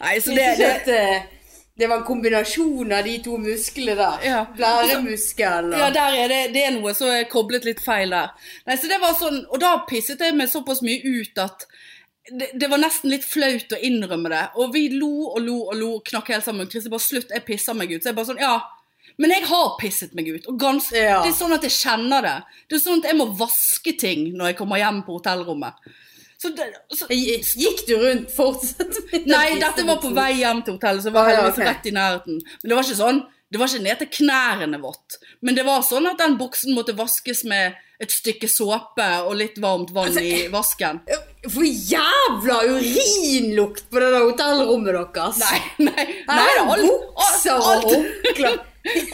[0.00, 1.22] Nei, så Det, det, det,
[1.76, 4.24] det, var en kombinasjon av de to musklene der.
[4.26, 4.40] Ja.
[4.56, 8.32] Blæremuskel og ja, er det, det er noe som er koblet litt feil der.
[8.66, 11.68] Nei, så det var sånn, og da pisset jeg meg såpass mye ut at
[12.30, 14.42] det, det var nesten litt flaut å innrømme det.
[14.60, 16.68] Og vi lo og lo og lo, og knakk helt sammen.
[16.70, 18.02] Kristin bare slutt, jeg pisser meg ut.
[18.02, 18.56] Så jeg bare sånn, ja.
[19.18, 20.46] Men jeg har pisset meg ut.
[20.50, 21.22] Og gans, Ja.
[21.24, 22.36] Det er sånn at jeg kjenner det.
[22.68, 25.74] Det er sånn at jeg må vaske ting når jeg kommer hjem på hotellrommet.
[26.38, 29.00] Så det, så, Gikk du rundt fortsatt?
[29.26, 31.94] Nei, dette var på vei hjem til hotellet, så var Ah, ja, heldigvis rett i
[31.96, 32.38] nærheten.
[32.62, 33.18] Men det var ikke sånn,
[33.50, 35.18] det var ikke ned til knærne vått.
[35.42, 39.58] Men det var sånn at den buksen måtte vaskes med et stykke såpe og litt
[39.58, 41.00] varmt vann Altså, i vasken.
[41.52, 45.38] For jævla urinlukt på det der hotellrommet deres.
[45.42, 48.58] Nei, nei, nei, Nei, er alt, bukser og håndklær.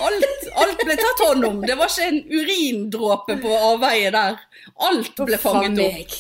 [0.08, 1.58] alt, alt ble tatt hånd om.
[1.66, 4.38] Det var ikke en urindråpe på avveie der.
[4.88, 6.16] Alt ble fanget opp.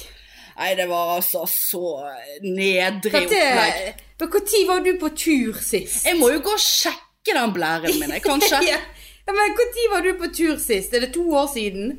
[0.54, 1.84] Nei, det var altså så
[2.44, 4.02] nedrig opplegg.
[4.20, 6.04] Når var du på tur sist?
[6.06, 8.60] Jeg må jo gå og sjekke den blæren min, kanskje.
[8.70, 8.78] ja,
[9.26, 10.94] men Når var du på tur sist?
[10.94, 11.98] Er det to år siden?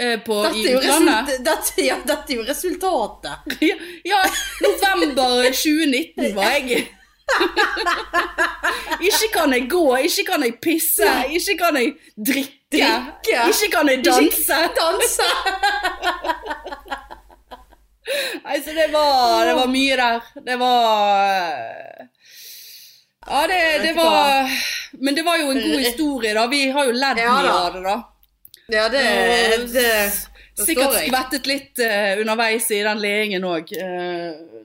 [0.00, 3.36] Eh, På, Dette er dette, ja, dette er jo resultatet.
[3.68, 3.76] Ja,
[4.08, 4.22] ja,
[4.64, 6.88] november 2019 var jeg
[9.08, 13.44] Ikke kan jeg gå, ikke kan jeg pisse, ikke kan jeg drikke, Drikke.
[13.52, 14.58] ikke kan jeg danse.
[14.76, 15.28] Danse!
[18.42, 20.20] Nei, så det var, det var mye der.
[20.46, 21.28] Det var
[23.22, 24.50] Ja, det, det var
[25.00, 26.46] Men det var jo en god historie, da.
[26.50, 27.96] Vi har jo ledd mye av det, da.
[28.70, 29.02] Ja, det,
[29.72, 29.88] det
[30.62, 33.72] Sikkert skvettet litt uh, underveis i den leingen òg.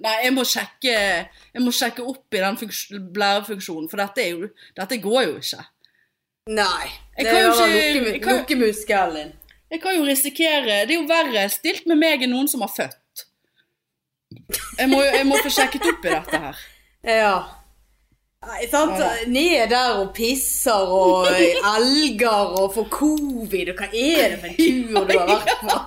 [0.03, 2.59] nei, jeg må sjekke Jeg må sjekke opp i den
[3.15, 5.63] blærefunksjonen, for dette, jo, dette går jo ikke.
[6.53, 6.87] Nei.
[7.17, 9.35] Det er jo lukkemuskelen din.
[9.67, 12.71] Jeg kan jo risikere Det er jo verre stilt med meg enn noen som har
[12.71, 13.25] født.
[14.77, 16.65] Jeg må, jeg må få sjekket opp i dette her.
[17.07, 17.35] Ja.
[18.45, 18.99] Nei, sant?
[19.33, 21.25] Ned der og pisser og
[21.73, 25.79] alger og får covid, og hva er det for en tur du har vært på?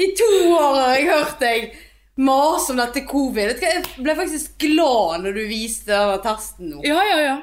[0.00, 1.78] I to år har jeg hørt deg
[2.24, 3.52] mase om dette covid.
[3.60, 6.82] Jeg ble faktisk glad når du viste den testen nå.
[6.88, 7.36] Ja, ja, ja.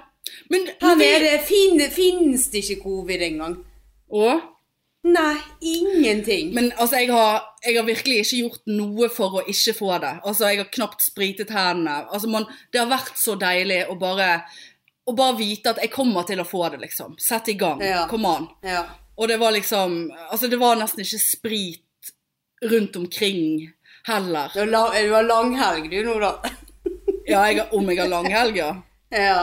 [0.51, 3.59] Men, Her nede fin, finnes det ikke covid engang.
[4.09, 4.33] Å?
[5.03, 6.53] Nei, ingenting.
[6.53, 10.13] Men altså, jeg har, jeg har virkelig ikke gjort noe for å ikke få det.
[10.27, 12.01] Altså, jeg har knapt spritet hendene.
[12.11, 14.29] Altså, man, det har vært så deilig å bare,
[15.07, 17.15] å bare vite at jeg kommer til å få det, liksom.
[17.21, 17.83] Sett i gang.
[17.85, 18.03] Ja.
[18.11, 18.49] Kom an.
[18.65, 18.83] Ja.
[19.17, 22.11] Og det var liksom Altså, det var nesten ikke sprit
[22.67, 23.69] rundt omkring
[24.07, 24.51] heller.
[24.53, 26.35] Du har, la, du har langhelg du nå, da.
[27.27, 28.73] Ja, jeg har, om jeg har langhelg, ja.
[29.11, 29.39] Ja.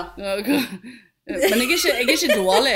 [1.25, 2.73] Men jeg er ikke, jeg er ikke dårlig.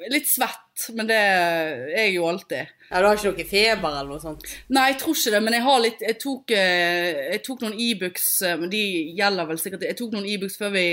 [0.00, 2.68] Er Litt svett, men det er jeg jo alltid.
[2.90, 3.00] ja.
[3.00, 4.46] Du har ikke noe feber eller noe sånt?
[4.70, 7.80] Nei, jeg tror ikke det, men jeg har litt Jeg tok, eh, jeg tok noen
[7.86, 8.82] Ibux, eh, men de
[9.18, 10.86] gjelder vel sikkert Jeg tok noen Ibux før vi,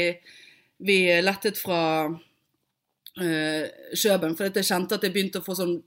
[0.89, 5.77] vi lettet fra uh, Kjøben, for jeg kjente at jeg begynte å få sånn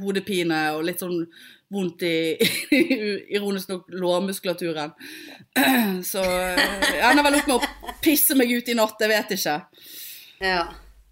[0.00, 1.26] hodepine og litt sånn
[1.74, 2.14] vondt i
[3.36, 4.94] ironisk nok lårmuskulaturen.
[6.12, 6.62] Så eh,
[6.94, 9.58] jeg ender vel opp med å pisse meg ut i natt, jeg vet ikke.
[10.44, 10.64] Ja.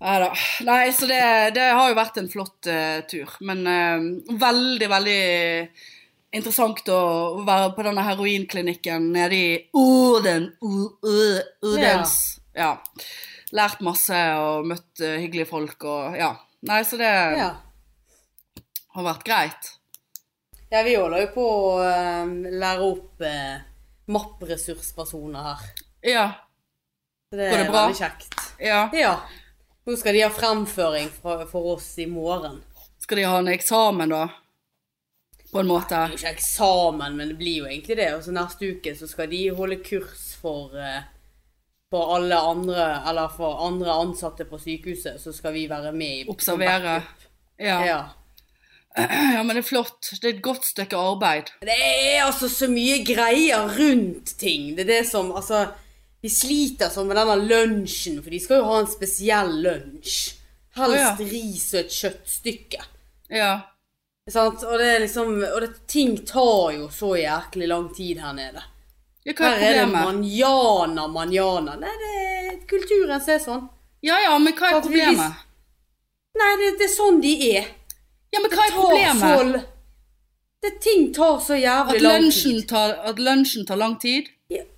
[0.03, 0.33] Neida.
[0.67, 1.19] Nei, så det,
[1.55, 3.31] det har jo vært en flott uh, tur.
[3.47, 5.21] Men uh, veldig, veldig
[6.35, 7.01] interessant å
[7.47, 10.49] være på denne heroinklinikken nede i Orden.
[10.59, 12.17] U- U- Udens.
[12.57, 12.73] Ja.
[13.55, 16.33] Lært masse og møtt uh, hyggelige folk og ja.
[16.67, 17.49] Nei, så det ja.
[18.97, 19.71] har vært greit.
[20.73, 23.23] Ja, vi holder jo på å lære opp
[24.13, 25.65] MAP-ressurspersoner her.
[26.07, 26.27] Ja.
[27.31, 27.83] Så det Går er det bra?
[27.87, 28.42] veldig kjekt.
[28.63, 28.83] Ja.
[28.93, 29.15] Ja.
[29.87, 32.61] Nå skal de ha fremføring for, for oss i morgen.
[33.03, 34.29] Skal de ha en eksamen, da?
[35.53, 35.95] På en måte.
[35.95, 38.13] Det er jo ikke eksamen, men det blir jo egentlig det.
[38.15, 41.03] Og så neste uke så skal de holde kurs for, eh,
[41.93, 45.21] for alle andre, eller for andre ansatte på sykehuset.
[45.21, 47.03] Så skal vi være med i Observere.
[47.59, 47.79] Ja.
[47.87, 48.01] Ja.
[49.37, 50.09] ja, men det er flott.
[50.15, 51.53] Det er et godt stykke arbeid.
[51.61, 54.73] Det er altså så mye greier rundt ting.
[54.77, 55.67] Det er det som Altså,
[56.23, 60.19] vi sliter sånn med denne lunsjen, for de skal jo ha en spesiell lunsj.
[60.79, 61.29] Helst oh, ja.
[61.29, 62.85] ris og et kjøttstykke.
[63.33, 63.53] Ja.
[64.31, 64.63] Sant?
[64.65, 68.63] Og det er liksom Og det, ting tar jo så jæklig lang tid her nede.
[69.27, 71.77] ja hva Her er er det manjana, manjana.
[71.81, 73.67] Nei, det er kulturen som er sånn.
[74.03, 75.45] Ja ja, men hva er At vi problemet?
[76.39, 77.69] Nei, det, det er sånn de er.
[78.33, 79.21] Ja, men hva er problemet?
[79.21, 79.69] så
[80.63, 82.73] det, ting tar så jævlig lang tid.
[82.73, 84.31] at lunsjen tar lang tid?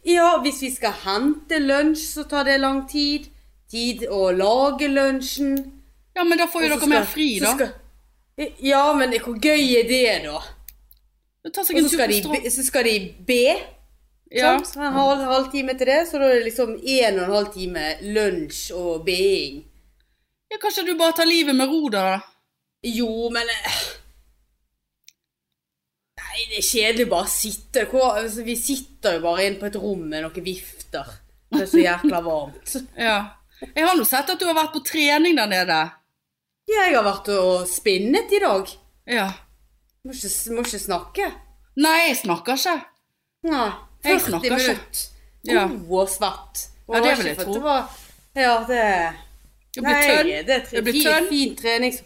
[0.04, 3.28] Ja, hvis vi skal hente lunsj, så tar det lang tid.
[3.70, 5.54] Tid å lage lunsjen.
[6.16, 7.54] Ja, men da får jo så dere mer fri, da.
[7.54, 10.38] skal- Ja, men hvor gøy er det, da?
[11.44, 13.56] Og så skal, de, be- så skal de be.
[14.32, 14.58] Ja.
[14.58, 14.76] Sant?
[14.76, 17.84] En halv, time til det, så da er det liksom en og en halv time
[18.02, 19.64] lunsj og being.
[20.50, 22.20] ja, kanskje du bare tar livet med ro, da?
[22.84, 23.78] Jo, men eh,
[26.34, 27.84] Nei, det er kjedelig bare å sitte.
[27.90, 31.12] Hvor, altså, vi sitter jo bare inne på et rom med noen vifter.
[31.54, 32.72] Det er så jækla varmt.
[32.98, 33.18] Ja.
[33.68, 35.78] Jeg har nå sett at du har vært på trening der nede.
[36.66, 38.72] Jeg har vært og spinnet i dag.
[39.14, 39.28] Ja.
[40.02, 41.28] Må ikke, må ikke snakke.
[41.78, 42.74] Nei, jeg snakker ikke.
[43.46, 43.68] Nei.
[44.04, 44.64] Jeg 40 snakker ikke.
[44.64, 45.04] minutter.
[45.44, 45.66] Ja.
[45.70, 46.64] God og svett.
[46.88, 47.54] Og Ja, det vil jeg tro.
[47.54, 47.94] Det var,
[48.34, 48.82] ja, det
[49.74, 50.28] det blir tønn.
[50.46, 51.28] Det Jeg blir tønn.
[51.30, 51.96] fin trening.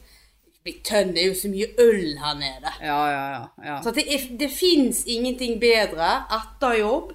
[0.87, 2.73] Tønn, det er jo så mye øl her nede.
[2.83, 3.43] Ja, ja, ja.
[3.65, 3.79] ja.
[3.85, 7.15] Så det, er, det fins ingenting bedre etter jobb.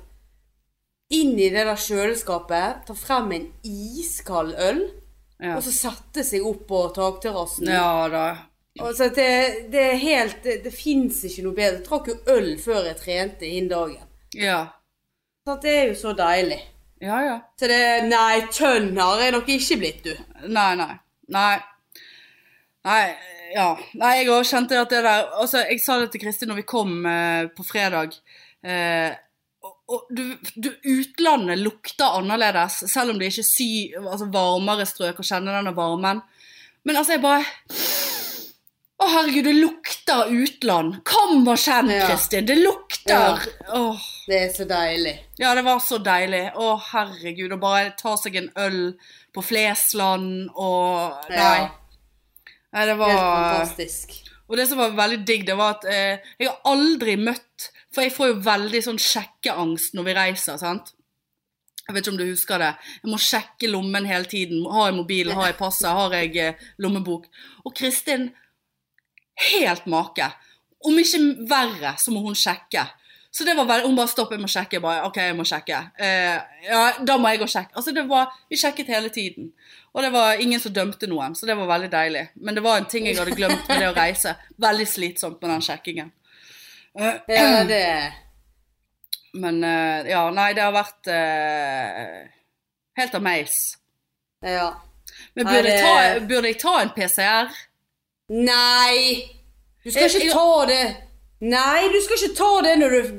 [1.13, 4.81] Inn i det der kjøleskapet, ta frem en iskald øl,
[5.37, 5.57] ja.
[5.57, 7.69] og så sette seg opp på takterrassen.
[7.69, 8.25] Ja da.
[8.73, 9.25] Det,
[9.69, 11.75] det er helt Det, det fins ikke noe bedre.
[11.77, 14.07] Jeg trakk jo øl før jeg trente inn dagen.
[14.33, 14.63] Ja.
[15.45, 16.57] Så det er jo så deilig.
[17.03, 17.35] Ja, ja.
[17.59, 20.13] Så det Nei, tønn har jeg nok ikke blitt, du.
[20.47, 20.95] Nei, nei.
[21.33, 21.57] Nei.
[22.83, 23.03] Nei,
[23.53, 23.67] ja.
[23.99, 26.65] Nei, jeg òg kjente at det der Altså, jeg sa det til Kristin når vi
[26.69, 28.15] kom eh, på fredag.
[28.65, 29.13] Eh,
[29.63, 30.23] og, og du,
[30.59, 33.69] du, utlandet lukter annerledes, selv om det ikke er sy,
[34.01, 36.23] altså varmere strøk å kjenne denne varmen.
[36.83, 37.45] Men altså, jeg bare
[39.03, 40.99] Å, herregud, det lukter utland.
[41.07, 42.05] Kom og kjenn, Ja.
[42.07, 42.45] Kristin.
[42.47, 43.41] Det lukter
[43.75, 44.09] Åh.
[44.27, 45.17] Det er så deilig.
[45.41, 46.45] Ja, det var så deilig.
[46.55, 47.51] Å, herregud.
[47.51, 48.77] Å bare ta seg en øl
[49.35, 51.57] på Flesland og Nei.
[51.65, 51.71] Ja.
[52.73, 54.19] Nei, det Helt fantastisk.
[54.49, 58.03] Og det som var veldig digg, det var at eh, jeg har aldri møtt For
[58.03, 60.95] jeg får jo veldig sånn sjekkeangst når vi reiser, sant.
[61.83, 62.71] Jeg vet ikke om du husker det.
[63.03, 64.63] Jeg må sjekke lommen hele tiden.
[64.71, 67.27] Har jeg mobilen, har jeg passet, har jeg eh, lommebok?
[67.67, 68.29] Og Kristin,
[69.51, 70.29] helt make.
[70.83, 72.87] Om ikke verre, så må hun sjekke.
[73.33, 74.73] Så det var veldig, Hun bare 'stopp, jeg må sjekke'.
[74.77, 75.77] Jeg bare, ok, jeg må sjekke.
[75.99, 77.73] Eh, ja, da må jeg gå og sjekke.
[77.75, 79.51] Altså det var, Vi sjekket hele tiden.
[79.93, 82.27] Og det var ingen som dømte noen, så det var veldig deilig.
[82.35, 84.35] Men det var en ting jeg hadde glemt med det å reise.
[84.59, 86.11] Veldig slitsomt med den sjekkingen.
[86.99, 88.13] Eh, Ja, det
[89.43, 92.27] men eh, ja, nei, det har vært eh,
[92.97, 93.77] helt amaze.
[94.45, 94.73] Ja.
[95.35, 97.49] Men burde, jeg ta, burde jeg ta en PCR?
[98.29, 99.23] Nei!
[99.83, 100.95] Du skal Jeg- ikke ta det
[101.43, 103.09] Nei, du skal ikke ta det når du er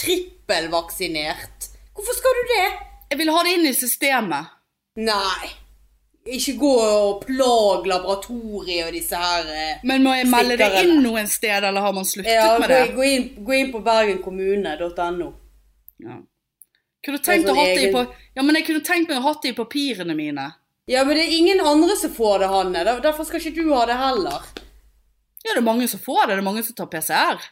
[0.00, 1.68] trippelvaksinert.
[1.94, 2.64] Hvorfor skal du det?
[3.12, 4.54] Jeg vil ha det inn i systemet.
[5.04, 5.50] Nei.
[6.24, 11.02] Ikke gå og plage laboratoriet og disse her eh, Men må jeg melde det inn
[11.04, 12.94] noen sted, eller har man sluttet Ja, med gå, det?
[12.96, 15.26] gå, inn, gå inn på bergenkommune.no.
[16.00, 16.16] Ja.
[17.04, 18.06] Kunne tenkt å sånn det i på
[18.38, 20.46] Ja, men jeg kunne tenkt meg å ha det i papirene mine.
[20.88, 22.86] Ja, men det er ingen andre som får det, Hanne.
[23.04, 24.48] Derfor skal ikke du ha det heller.
[25.44, 26.38] Ja, det er mange som får det.
[26.38, 27.44] Det er mange som tar PCR.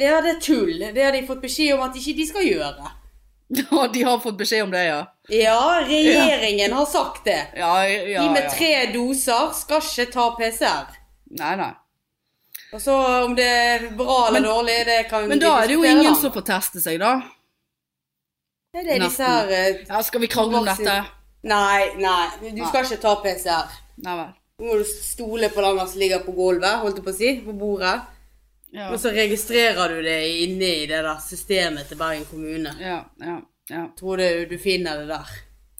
[0.00, 0.78] Ja, det er tull.
[0.94, 2.90] Det har de fått beskjed om at ikke de skal gjøre.
[3.52, 5.00] Ja, de har fått beskjed om det, ja.
[5.28, 7.34] Ja, regjeringen har sagt det.
[7.60, 10.86] Ja, ja, De med tre doser skal ikke ta PCR.
[11.36, 11.66] Nei, nei.
[12.72, 12.94] Og så
[13.26, 16.08] om det er bra eller Men- dårlig, det kan Men da er det jo ingen
[16.08, 16.14] da.
[16.22, 17.12] som får teste seg, da.
[18.72, 20.96] Ja, Det er disse her eh, Ja, skal vi krangle om dette?
[21.44, 22.30] Nei, nei.
[22.56, 23.68] Du skal ikke ta PCR.
[24.00, 24.32] Nei vel.
[24.62, 27.34] Nå må du stole på den som ligger på gulvet, holdt jeg på å si,
[27.44, 27.98] på bordet.
[28.72, 32.72] Ja, Og så registrerer du det inne i det der systemet til Bergen kommune.
[32.80, 33.38] ja, ja.
[33.70, 33.82] ja.
[33.98, 35.28] Tror du du finner det der.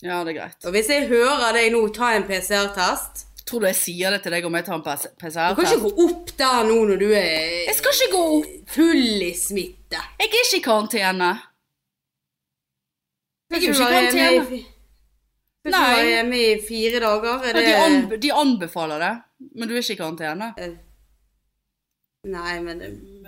[0.03, 0.65] Ja, det er greit.
[0.67, 4.33] Og hvis jeg hører deg nå ta en PCR-test Tror du jeg sier det til
[4.37, 5.57] deg om jeg tar en PCR-test?
[5.57, 8.53] Du kan ikke gå opp der nå når du er Jeg skal ikke gå opp.
[8.77, 9.99] full i smitte.
[10.21, 11.33] Jeg er ikke i karantene.
[13.51, 14.63] Jeg er jo ikke i karantene.
[15.63, 15.83] Skal du Nei.
[15.95, 17.45] være hjemme i fire dager?
[17.49, 19.13] Er det de, anb de anbefaler det,
[19.55, 20.49] men du er ikke i karantene.
[22.25, 22.79] Eh, Nei, men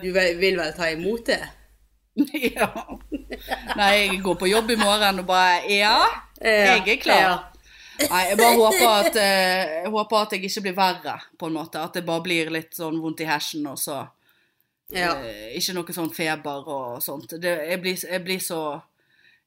[0.03, 1.41] du vil vel ta imot det?
[2.55, 2.69] ja.
[3.75, 5.97] Nei, jeg går på jobb i morgen og bare Ja,
[6.39, 7.19] jeg er klar.
[7.25, 7.33] Ja.
[8.11, 11.57] Nei, jeg bare håper at, eh, jeg håper at jeg ikke blir verre, på en
[11.59, 11.83] måte.
[11.83, 14.05] At det bare blir litt sånn vondt i hersen, og så
[14.95, 15.11] Ja.
[15.27, 17.35] eh, Ikke noe sånn feber og sånt.
[17.41, 18.61] Det, jeg, blir, jeg blir så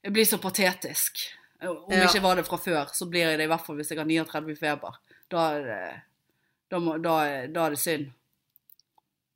[0.03, 1.23] Jeg blir så patetisk.
[1.63, 2.03] Om Ja.
[2.05, 4.05] ikke var det fra før, så blir jeg det i hvert fall hvis jeg har
[4.05, 4.99] 39 feber.
[5.31, 6.01] Da er det,
[6.71, 7.15] da, da,
[7.47, 8.11] da er det synd.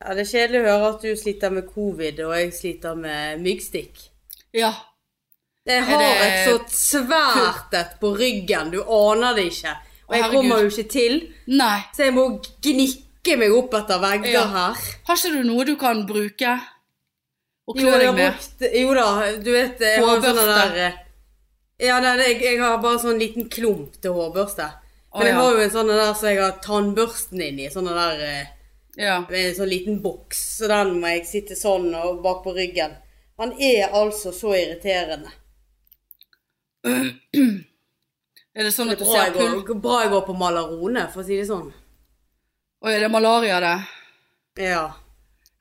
[0.01, 3.39] Ja, det er kjedelig å høre at du sliter med covid, og jeg sliter med
[3.41, 4.07] myggstikk.
[4.53, 4.73] Ja.
[5.65, 6.57] Jeg har det- et så
[7.05, 9.75] svært et på ryggen, du aner det ikke.
[10.09, 10.41] Og jeg Herregud.
[10.41, 11.83] kommer jo ikke til, Nei.
[11.95, 12.25] så jeg må
[12.61, 14.47] gnikke meg opp etter vegger Ja.
[14.47, 14.75] her.
[15.07, 16.59] Har ikke du noe du kan bruke
[17.67, 18.33] og klø deg med?
[18.33, 20.73] brukt Jo da, du vet jeg har sånne Hårbørste.
[20.73, 20.97] der eh,
[21.87, 24.67] Ja, nei, jeg, jeg har bare sånn liten klump til hårbørste.
[25.15, 27.69] Men Å, jeg har jo en sånn der så jeg har tannbørsten inni.
[27.73, 28.45] Sånn der eh,
[28.99, 29.21] Ja.
[29.29, 30.41] med en sånn liten boks.
[30.57, 32.97] Så den må jeg sitte sånn og bak på ryggen.
[33.39, 35.31] Han er altså så irriterende.
[38.51, 41.21] Er det sånn at du bra ser jeg, går, bra jeg går på Malarone, for
[41.21, 41.69] å si det sånn.
[42.83, 43.75] Å, er det malaria, det?
[44.65, 44.81] Ja.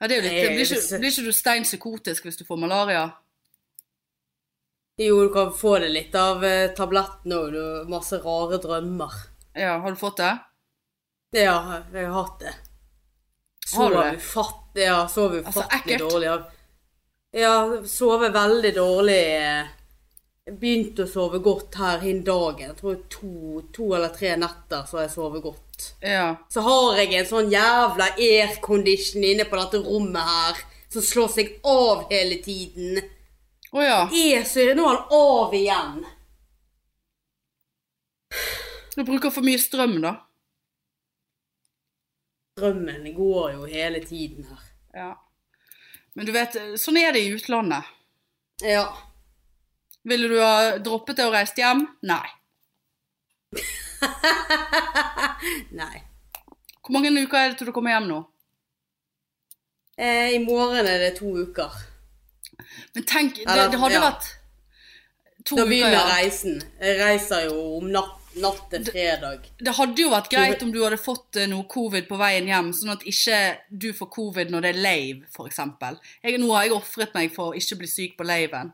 [0.01, 2.41] Ja, det er jo litt, Nei, blir, ikke, det- blir ikke du stein psykotisk hvis
[2.41, 3.05] du får malaria?
[4.99, 7.31] Jo, du kan få det litt av eh, tabletten.
[7.55, 9.15] Du masse rare drømmer.
[9.55, 10.33] Ja, har du fått det?
[11.39, 11.55] Ja,
[11.95, 12.57] jeg har hatt det.
[13.75, 14.17] Har du Sov det?
[14.17, 16.39] ufatt, ja, sov Altså, ufattelig dårlig.
[17.33, 19.21] Ja, sove veldig dårlig.
[20.47, 22.73] Jeg begynte å sove godt her hin dagen.
[22.73, 25.91] Jeg tror to, to eller tre netter så har jeg sovet godt.
[26.03, 26.25] Ja.
[26.51, 31.53] Så har jeg en sånn jævla aircondition inne på dette rommet her, som slår seg
[31.63, 32.99] av hele tiden.
[33.71, 34.01] Å ja.
[34.11, 36.01] Er så Nå er han av igjen.
[38.97, 40.17] Du bruker for mye strøm, da.
[42.61, 44.67] Drømmen går jo hele tiden her.
[44.95, 45.11] Ja.
[46.15, 47.89] Men du vet, sånn er det i utlandet.
[48.67, 48.89] Ja.
[50.03, 51.87] Ville du ha droppet det og reist hjem?
[52.09, 52.27] Nei.
[55.81, 56.03] Nei.
[56.81, 58.21] Hvor mange uker er det til du kommer hjem nå?
[60.01, 61.75] Eh, I morgen er det to uker.
[62.95, 64.05] Men tenk, det, det hadde ja.
[64.07, 64.31] vært
[65.45, 66.07] to Da uker, begynner ja.
[66.17, 66.63] reisen.
[66.81, 69.49] Jeg reiser jo om natt, natt til fredag.
[69.59, 72.71] Det hadde jo vært greit om du hadde fått eh, noe covid på veien hjem,
[72.77, 73.41] sånn at ikke
[73.71, 75.99] du får covid når det er lave, eksempel.
[76.39, 78.73] Nå har jeg ofret meg for å ikke bli syk på laven.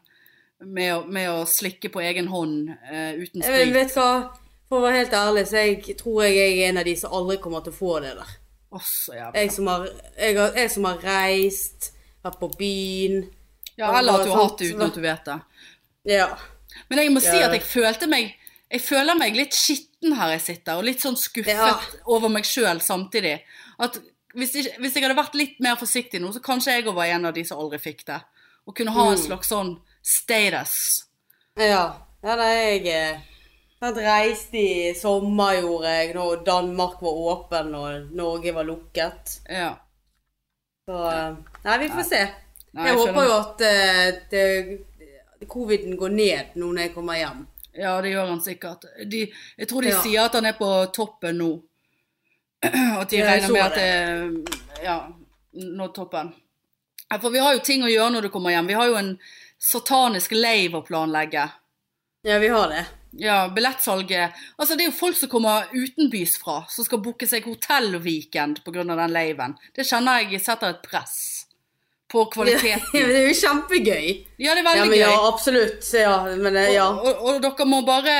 [0.60, 3.74] Med, med å slikke på egen hånd uh, uten Jeg sprit.
[3.74, 4.32] vet hva,
[4.70, 7.36] For å være helt ærlig, så jeg tror jeg er en av de som aldri
[7.44, 8.30] kommer til å få det der.
[8.72, 9.34] Jævlig.
[9.36, 9.84] Jeg som har,
[10.16, 11.90] jeg har, jeg som har reist,
[12.24, 13.20] vært på byen
[13.76, 15.38] Ja, eller at du har hatt det uten at du vet det.
[16.16, 16.30] Ja.
[16.88, 17.46] Men jeg må si Ja.
[17.50, 18.32] at jeg følte meg
[18.70, 21.76] Jeg føler meg litt skitten her jeg sitter, og litt sånn skuffet Ja.
[22.06, 23.40] over meg sjøl samtidig.
[23.78, 23.98] At
[24.34, 27.06] hvis jeg, hvis jeg hadde vært litt mer forsiktig nå, så kanskje jeg òg var
[27.06, 28.20] en av de som aldri fikk det.
[28.66, 29.12] Og kunne ha Mm.
[29.12, 31.06] en slags sånn status.
[31.56, 31.94] Ja.
[32.22, 33.22] ja nei, jeg
[33.82, 39.40] jeg reiste i sommer, gjorde jeg, når Danmark var åpen og Norge var lukket.
[39.48, 39.76] Ja.
[40.88, 42.22] Så eh, Nei, vi får se.
[42.72, 47.14] Nei, jeg jeg håper jo at uh, det, coviden går ned nå når jeg kommer
[47.20, 47.46] hjem.
[47.76, 48.84] Ja, det gjør han sikkert.
[49.10, 49.26] De,
[49.58, 50.00] jeg tror de Ja.
[50.02, 51.50] sier at han er på toppen nå.
[53.00, 54.94] At de regner med at det Ja,
[55.52, 56.32] nå toppen.
[57.20, 58.66] For vi har jo ting å gjøre når du kommer hjem.
[58.66, 59.18] Vi har jo en
[59.60, 61.44] satanisk lave å planlegge.
[62.26, 62.86] Ja, vi har det.
[63.16, 67.44] Ja, billettsalget Altså, det er jo folk som kommer utenbys fra, som skal booke seg
[67.46, 68.82] hotellweekend pga.
[68.84, 69.54] den laven.
[69.74, 71.45] Det kjenner jeg setter et press
[72.12, 72.80] på Ja, kvaliteten.
[72.92, 74.08] det er jo kjempegøy.
[74.38, 75.02] Ja, det er Ja, veldig gøy.
[75.02, 75.88] ja, absolutt.
[75.98, 76.86] Ja, men eh, ja.
[76.92, 78.16] Og, og, og dere må bare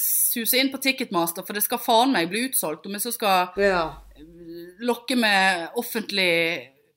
[0.00, 2.86] suse inn på Ticketmaster, for det skal faen meg bli utsolgt.
[2.86, 3.84] Om jeg så skal ja.
[4.84, 6.32] lokke med offentlig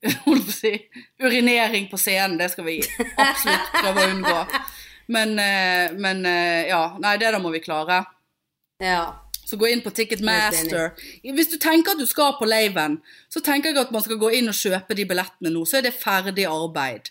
[0.26, 0.74] holdt på å si,
[1.20, 2.78] urinering på scenen, det skal vi
[3.20, 4.36] absolutt prøve å unngå.
[5.12, 8.04] Men, eh, men eh, ja, nei, det da må vi klare.
[8.80, 9.02] ja.
[9.50, 10.92] Så gå inn på Ticketmaster.
[11.26, 13.00] Hvis du tenker at du skal på laven,
[13.32, 15.64] så tenker jeg at man skal gå inn og kjøpe de billettene nå.
[15.66, 17.10] Så er det ferdig arbeid.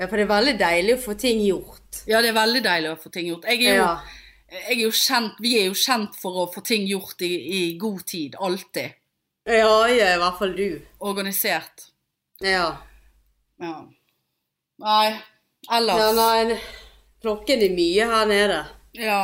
[0.00, 2.00] Ja, for det er veldig deilig å få ting gjort.
[2.10, 3.46] Ja, det er veldig deilig å få ting gjort.
[3.46, 4.00] Jeg er jo, Ja.
[4.50, 7.78] jeg er jo kjent, vi er jo kjent for å få ting gjort i, i
[7.78, 8.34] god tid.
[8.34, 8.96] Alltid.
[9.46, 10.80] Ja, ja, i hvert fall du.
[11.06, 11.86] Organisert.
[12.42, 12.66] Ja.
[13.62, 13.76] Ja.
[14.82, 15.20] Nei,
[15.70, 16.58] ellers ja nei,
[17.22, 18.60] klokken er mye her nede.
[18.98, 19.20] Ja.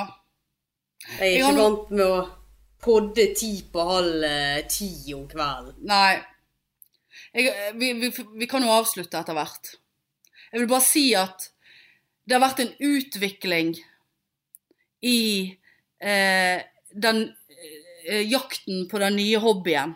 [1.18, 2.20] Jeg er ikke no- vant med å
[2.80, 5.74] podde ti på halv eh, ti om kvelden.
[5.90, 6.20] Nei.
[7.34, 9.72] Jeg, vi, vi, vi kan jo avslutte etter hvert.
[10.52, 11.48] Jeg vil bare si at
[12.26, 13.74] det har vært en utvikling
[15.06, 15.18] i
[16.00, 17.20] eh, den
[18.06, 19.94] eh, jakten på den nye hobbyen.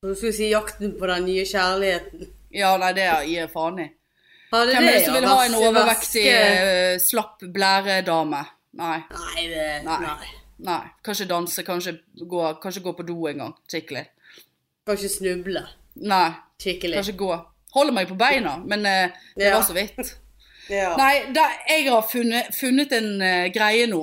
[0.00, 2.26] Så du skulle si jakten på den nye kjærligheten.
[2.54, 3.88] Ja, nei, det gir jeg faen i.
[4.54, 8.44] Hvem er det som vil ha en overvektig, eh, slapp blæredame?
[8.74, 8.98] Nei.
[9.10, 9.98] Nei, det Nei.
[10.02, 10.32] Nei.
[10.66, 10.80] Nei.
[11.04, 11.96] Kanskje danse, kanskje
[12.26, 13.54] gå, kanskje gå på do en gang.
[13.70, 14.04] Skikkelig.
[14.86, 15.62] Kanskje snuble
[16.02, 16.98] Nei, skikkelig.
[16.98, 17.30] kanskje gå.
[17.74, 19.56] Holder meg på beina, men eh, det Ja.
[19.58, 19.98] var så vidt.
[20.70, 20.94] Ja.
[20.96, 23.98] Nei, da, jeg har funnet, funnet en uh, greie nå.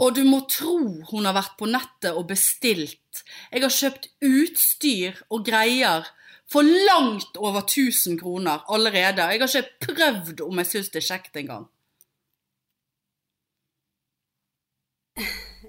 [0.00, 0.78] Og du må tro
[1.10, 3.20] hun har vært på nettet og bestilt.
[3.52, 6.06] Jeg har kjøpt utstyr og greier
[6.48, 9.26] for langt over 1000 kroner allerede.
[9.34, 11.66] Jeg har ikke prøvd om jeg syns det er kjekt engang.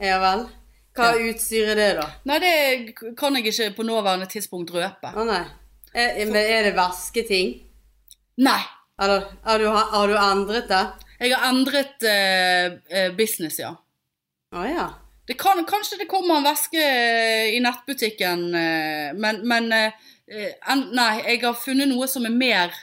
[0.02, 0.48] Ja vel.
[1.00, 2.08] Hva utstyr er det, da?
[2.28, 5.12] Nei, det kan jeg ikke på nåværende tidspunkt røpe.
[5.14, 5.44] Å nei.
[5.94, 7.54] Er, men er det vasketing?
[8.44, 8.60] Nei.
[9.00, 10.82] Eller har du, har du endret det?
[11.20, 13.72] Jeg har endret eh, business, ja.
[14.56, 14.90] Å ja.
[15.30, 18.48] Det kan, kanskje det kommer en veske eh, i nettbutikken,
[19.20, 22.76] men, men en, Nei, jeg har funnet noe som er mer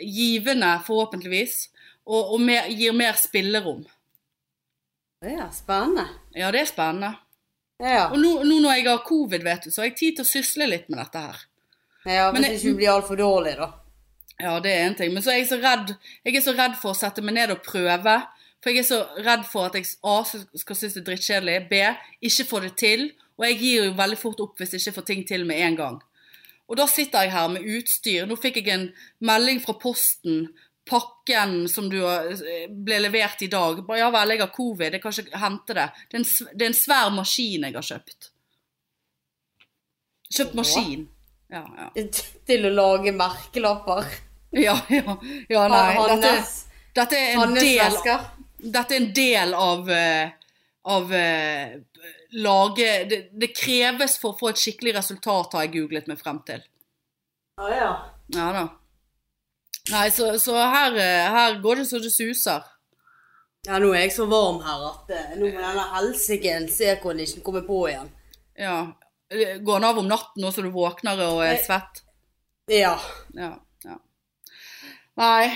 [0.00, 1.62] givende, forhåpentligvis,
[2.06, 3.82] og, og mer, gir mer spillerom.
[5.20, 6.06] Ja, spennende.
[6.32, 7.14] Ja, det er spennende.
[7.80, 8.08] Ja.
[8.08, 10.28] Og nå, nå når jeg har covid, vet du, så har jeg tid til å
[10.28, 11.42] sysle litt med dette her.
[12.08, 13.70] ja Hvis ikke du blir altfor dårlig, da.
[14.40, 15.12] Ja, det er en ting.
[15.12, 15.92] Men så er jeg så redd
[16.24, 18.16] Jeg er så redd for å sette meg ned og prøve.
[18.60, 21.82] For jeg er så redd for at jeg A skal synes det er drittkjedelig, B
[22.28, 23.10] ikke få det til.
[23.40, 25.76] Og jeg gir jo veldig fort opp hvis jeg ikke får ting til med en
[25.76, 26.00] gang.
[26.70, 28.26] Og da sitter jeg her med utstyr.
[28.28, 28.90] Nå fikk jeg en
[29.26, 30.46] melding fra posten.
[30.90, 33.84] Pakken som du ble levert i dag.
[33.98, 35.86] Ja vel, jeg har covid, jeg kan ikke hente det.
[36.10, 38.30] Det er en, det er en svær maskin jeg har kjøpt.
[40.30, 41.06] Kjøpt maskin.
[41.50, 41.90] Ja, ja.
[42.50, 44.10] Til å lage merkelapper.
[44.50, 45.16] Ja, ja,
[45.48, 45.94] ja nei.
[46.10, 46.34] Dette,
[46.94, 47.98] dette, er en del,
[48.58, 50.32] dette er en del av, eh,
[50.90, 51.76] av eh,
[52.42, 56.42] lage det, det kreves for å få et skikkelig resultat, har jeg googlet meg frem
[56.50, 56.66] til.
[57.60, 57.90] Å ja.
[58.34, 58.66] Ja da.
[59.90, 62.66] Nei, så, så her, eh, her går det så det suser.
[63.66, 67.64] Ja, nå er jeg så varm her at eh, nå må denne helsikens aircondition komme
[67.66, 68.08] på igjen.
[68.60, 68.78] Ja.
[69.30, 72.00] Går den av om natten også, så du våkner og er svett?
[72.70, 72.94] Ja.
[73.36, 73.52] Ja.
[73.86, 73.98] ja.
[75.20, 75.52] Nei.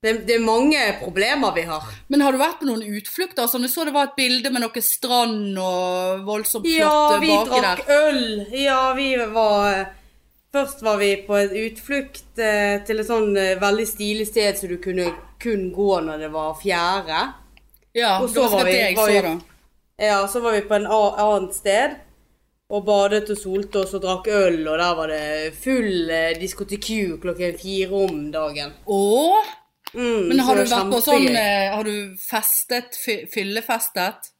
[0.00, 1.88] Det, det er mange problemer vi har.
[2.08, 3.48] Men har du vært på noen utflukter?
[3.50, 7.20] Sånn, jeg så det var et bilde med noe strand og voldsomt flott Ja, eh,
[7.20, 8.06] vi drakk der.
[8.06, 8.22] øl.
[8.56, 9.82] Ja, vi var
[10.52, 14.66] Først var vi på et utflukt eh, til et sånn eh, veldig stilig sted så
[14.68, 17.20] du kunne kun gå når det var fjære.
[17.94, 19.40] Ja, Og det så var var vi- det jeg var så vi- da.
[20.00, 21.96] Ja, så var vi på en a- annet sted
[22.70, 27.18] og badet og solte oss og drakk øl, og der var det full eh, diskoteku
[27.22, 28.72] klokken fire om dagen.
[28.86, 29.44] Åh,
[29.92, 31.36] Mm, men så har du det var vært på sånn kjempegøy.
[31.36, 32.94] eh, Har du festet?
[33.04, 34.30] fy- Fyllefestet?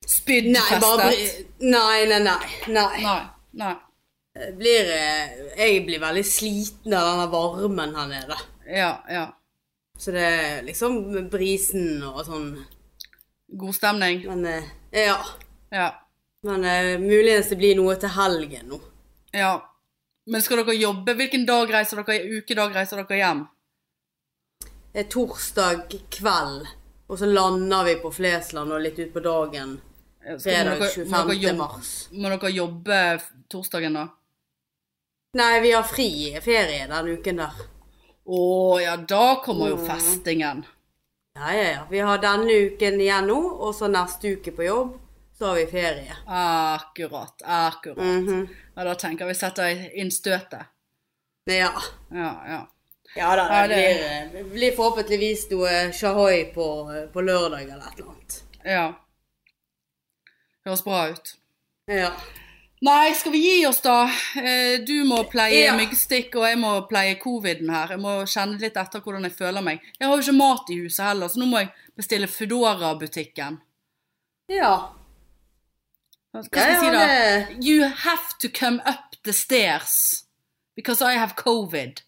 [0.00, 0.80] Nei, Spyddfestet?
[0.80, 1.12] bare
[1.60, 2.38] Nei, nei, nei.
[2.68, 3.02] nei.
[3.02, 3.20] Nei.
[3.52, 3.74] Nei.
[4.34, 8.36] Blir, eh, jeg blir veldig sliten av denne varmen her nede.
[8.66, 9.24] Ja, ja.
[9.98, 11.00] Så det er liksom
[11.30, 12.52] brisen og sånn.
[13.50, 14.22] God stemning.
[14.28, 14.68] Men eh,
[15.08, 15.18] ja.
[15.74, 15.88] Ja.
[16.46, 18.80] Men eh, muligens det blir noe til helgen nå.
[19.36, 19.58] ja.
[20.30, 21.14] Men skal dere jobbe?
[21.18, 22.38] Hvilken dag reiser dere?
[22.38, 23.40] Ukedag reiser dere hjem?
[24.92, 26.68] Det er torsdag kveld,
[27.08, 29.72] og så lander vi på Flesland og litt utpå dagen.
[30.20, 31.58] Fredag dere, må, dere 25.
[31.58, 31.90] mars.
[32.12, 33.00] må dere jobbe
[33.50, 34.04] torsdagen da?
[35.32, 36.08] Nei, vi har fri
[36.42, 37.58] ferie den uken der.
[38.26, 38.40] Å
[38.82, 39.86] ja, da kommer jo Mm.
[39.88, 40.64] festingen.
[41.34, 41.86] Ja, ja, ja.
[41.90, 44.98] Vi har denne uken igjen nå, og så neste uke på jobb.
[45.38, 46.16] Så har vi ferie.
[46.26, 47.42] Akkurat.
[47.44, 47.96] Akkurat.
[47.98, 48.48] Mhm.
[48.76, 50.66] Ja, da tenker vi setter inn støtet.
[51.46, 51.72] Ja.
[52.12, 52.66] Ja, ja.
[53.16, 56.66] Ja da, Ja, det, det- blir, blir forhåpentligvis noe shahoi på,
[57.12, 58.42] på lørdag eller et eller annet.
[58.64, 58.94] ja.
[60.66, 61.36] Høres bra ut.
[61.88, 62.10] Ja.
[62.80, 64.04] Nei, skal vi gi oss da?
[64.36, 65.74] Eh, Du må pleie Ja.
[65.76, 67.88] myggstikk, og jeg må pleie coviden her.
[67.88, 69.80] Jeg må kjenne litt etter hvordan jeg føler meg.
[70.00, 73.60] Jeg har jo ikke mat i huset heller, så nå må jeg bestille Foodora-butikken.
[74.48, 74.92] Ja.
[76.32, 77.06] Hva skal jeg si da?
[77.06, 80.24] det- You have to come up the stairs.
[80.76, 82.00] Because I have covid.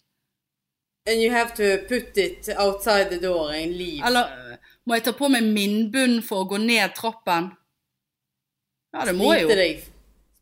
[1.06, 4.02] And you have to put it outside the door and leave.
[4.06, 4.56] Eller
[4.86, 7.56] må jeg ta på meg minnbunn for å gå ned trappen?
[8.94, 9.91] Ja, det må jeg jo.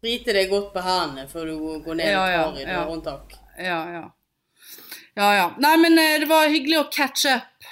[0.00, 2.84] Sprite deg godt på hendene før du går ned Ja, og ja, tar i ja.
[2.88, 3.34] håndtak.
[3.60, 4.04] Ja, ja.
[5.18, 5.46] Ja, ja.
[5.60, 7.66] Nei, men eh, det var hyggelig å catch up.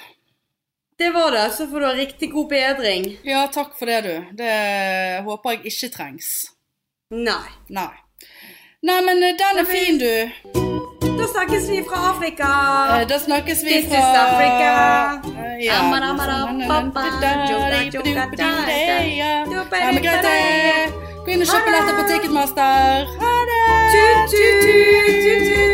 [0.99, 1.47] Det var det.
[1.55, 3.07] Så får du ha riktig god bedring.
[3.25, 4.35] Ja, takk for det, du.
[4.37, 6.29] Det håper jeg ikke trengs.
[7.15, 7.49] Nei.
[7.73, 7.89] Nei.
[8.85, 10.59] Nei, men eh, den er fin, du.
[11.19, 12.49] Da snakkes vi fra Afrika.
[12.99, 14.71] Eh, Da snakkes vi This is fra Africa.
[15.25, 15.81] Eh, Ja.
[15.81, 15.89] Ja,
[19.91, 21.08] men greit, det.
[21.29, 23.11] Begynn å kjøpe billetter på Ticketmaster.
[23.21, 23.59] Ha det!
[23.93, 25.68] Tut, tut, tut, tut, tut.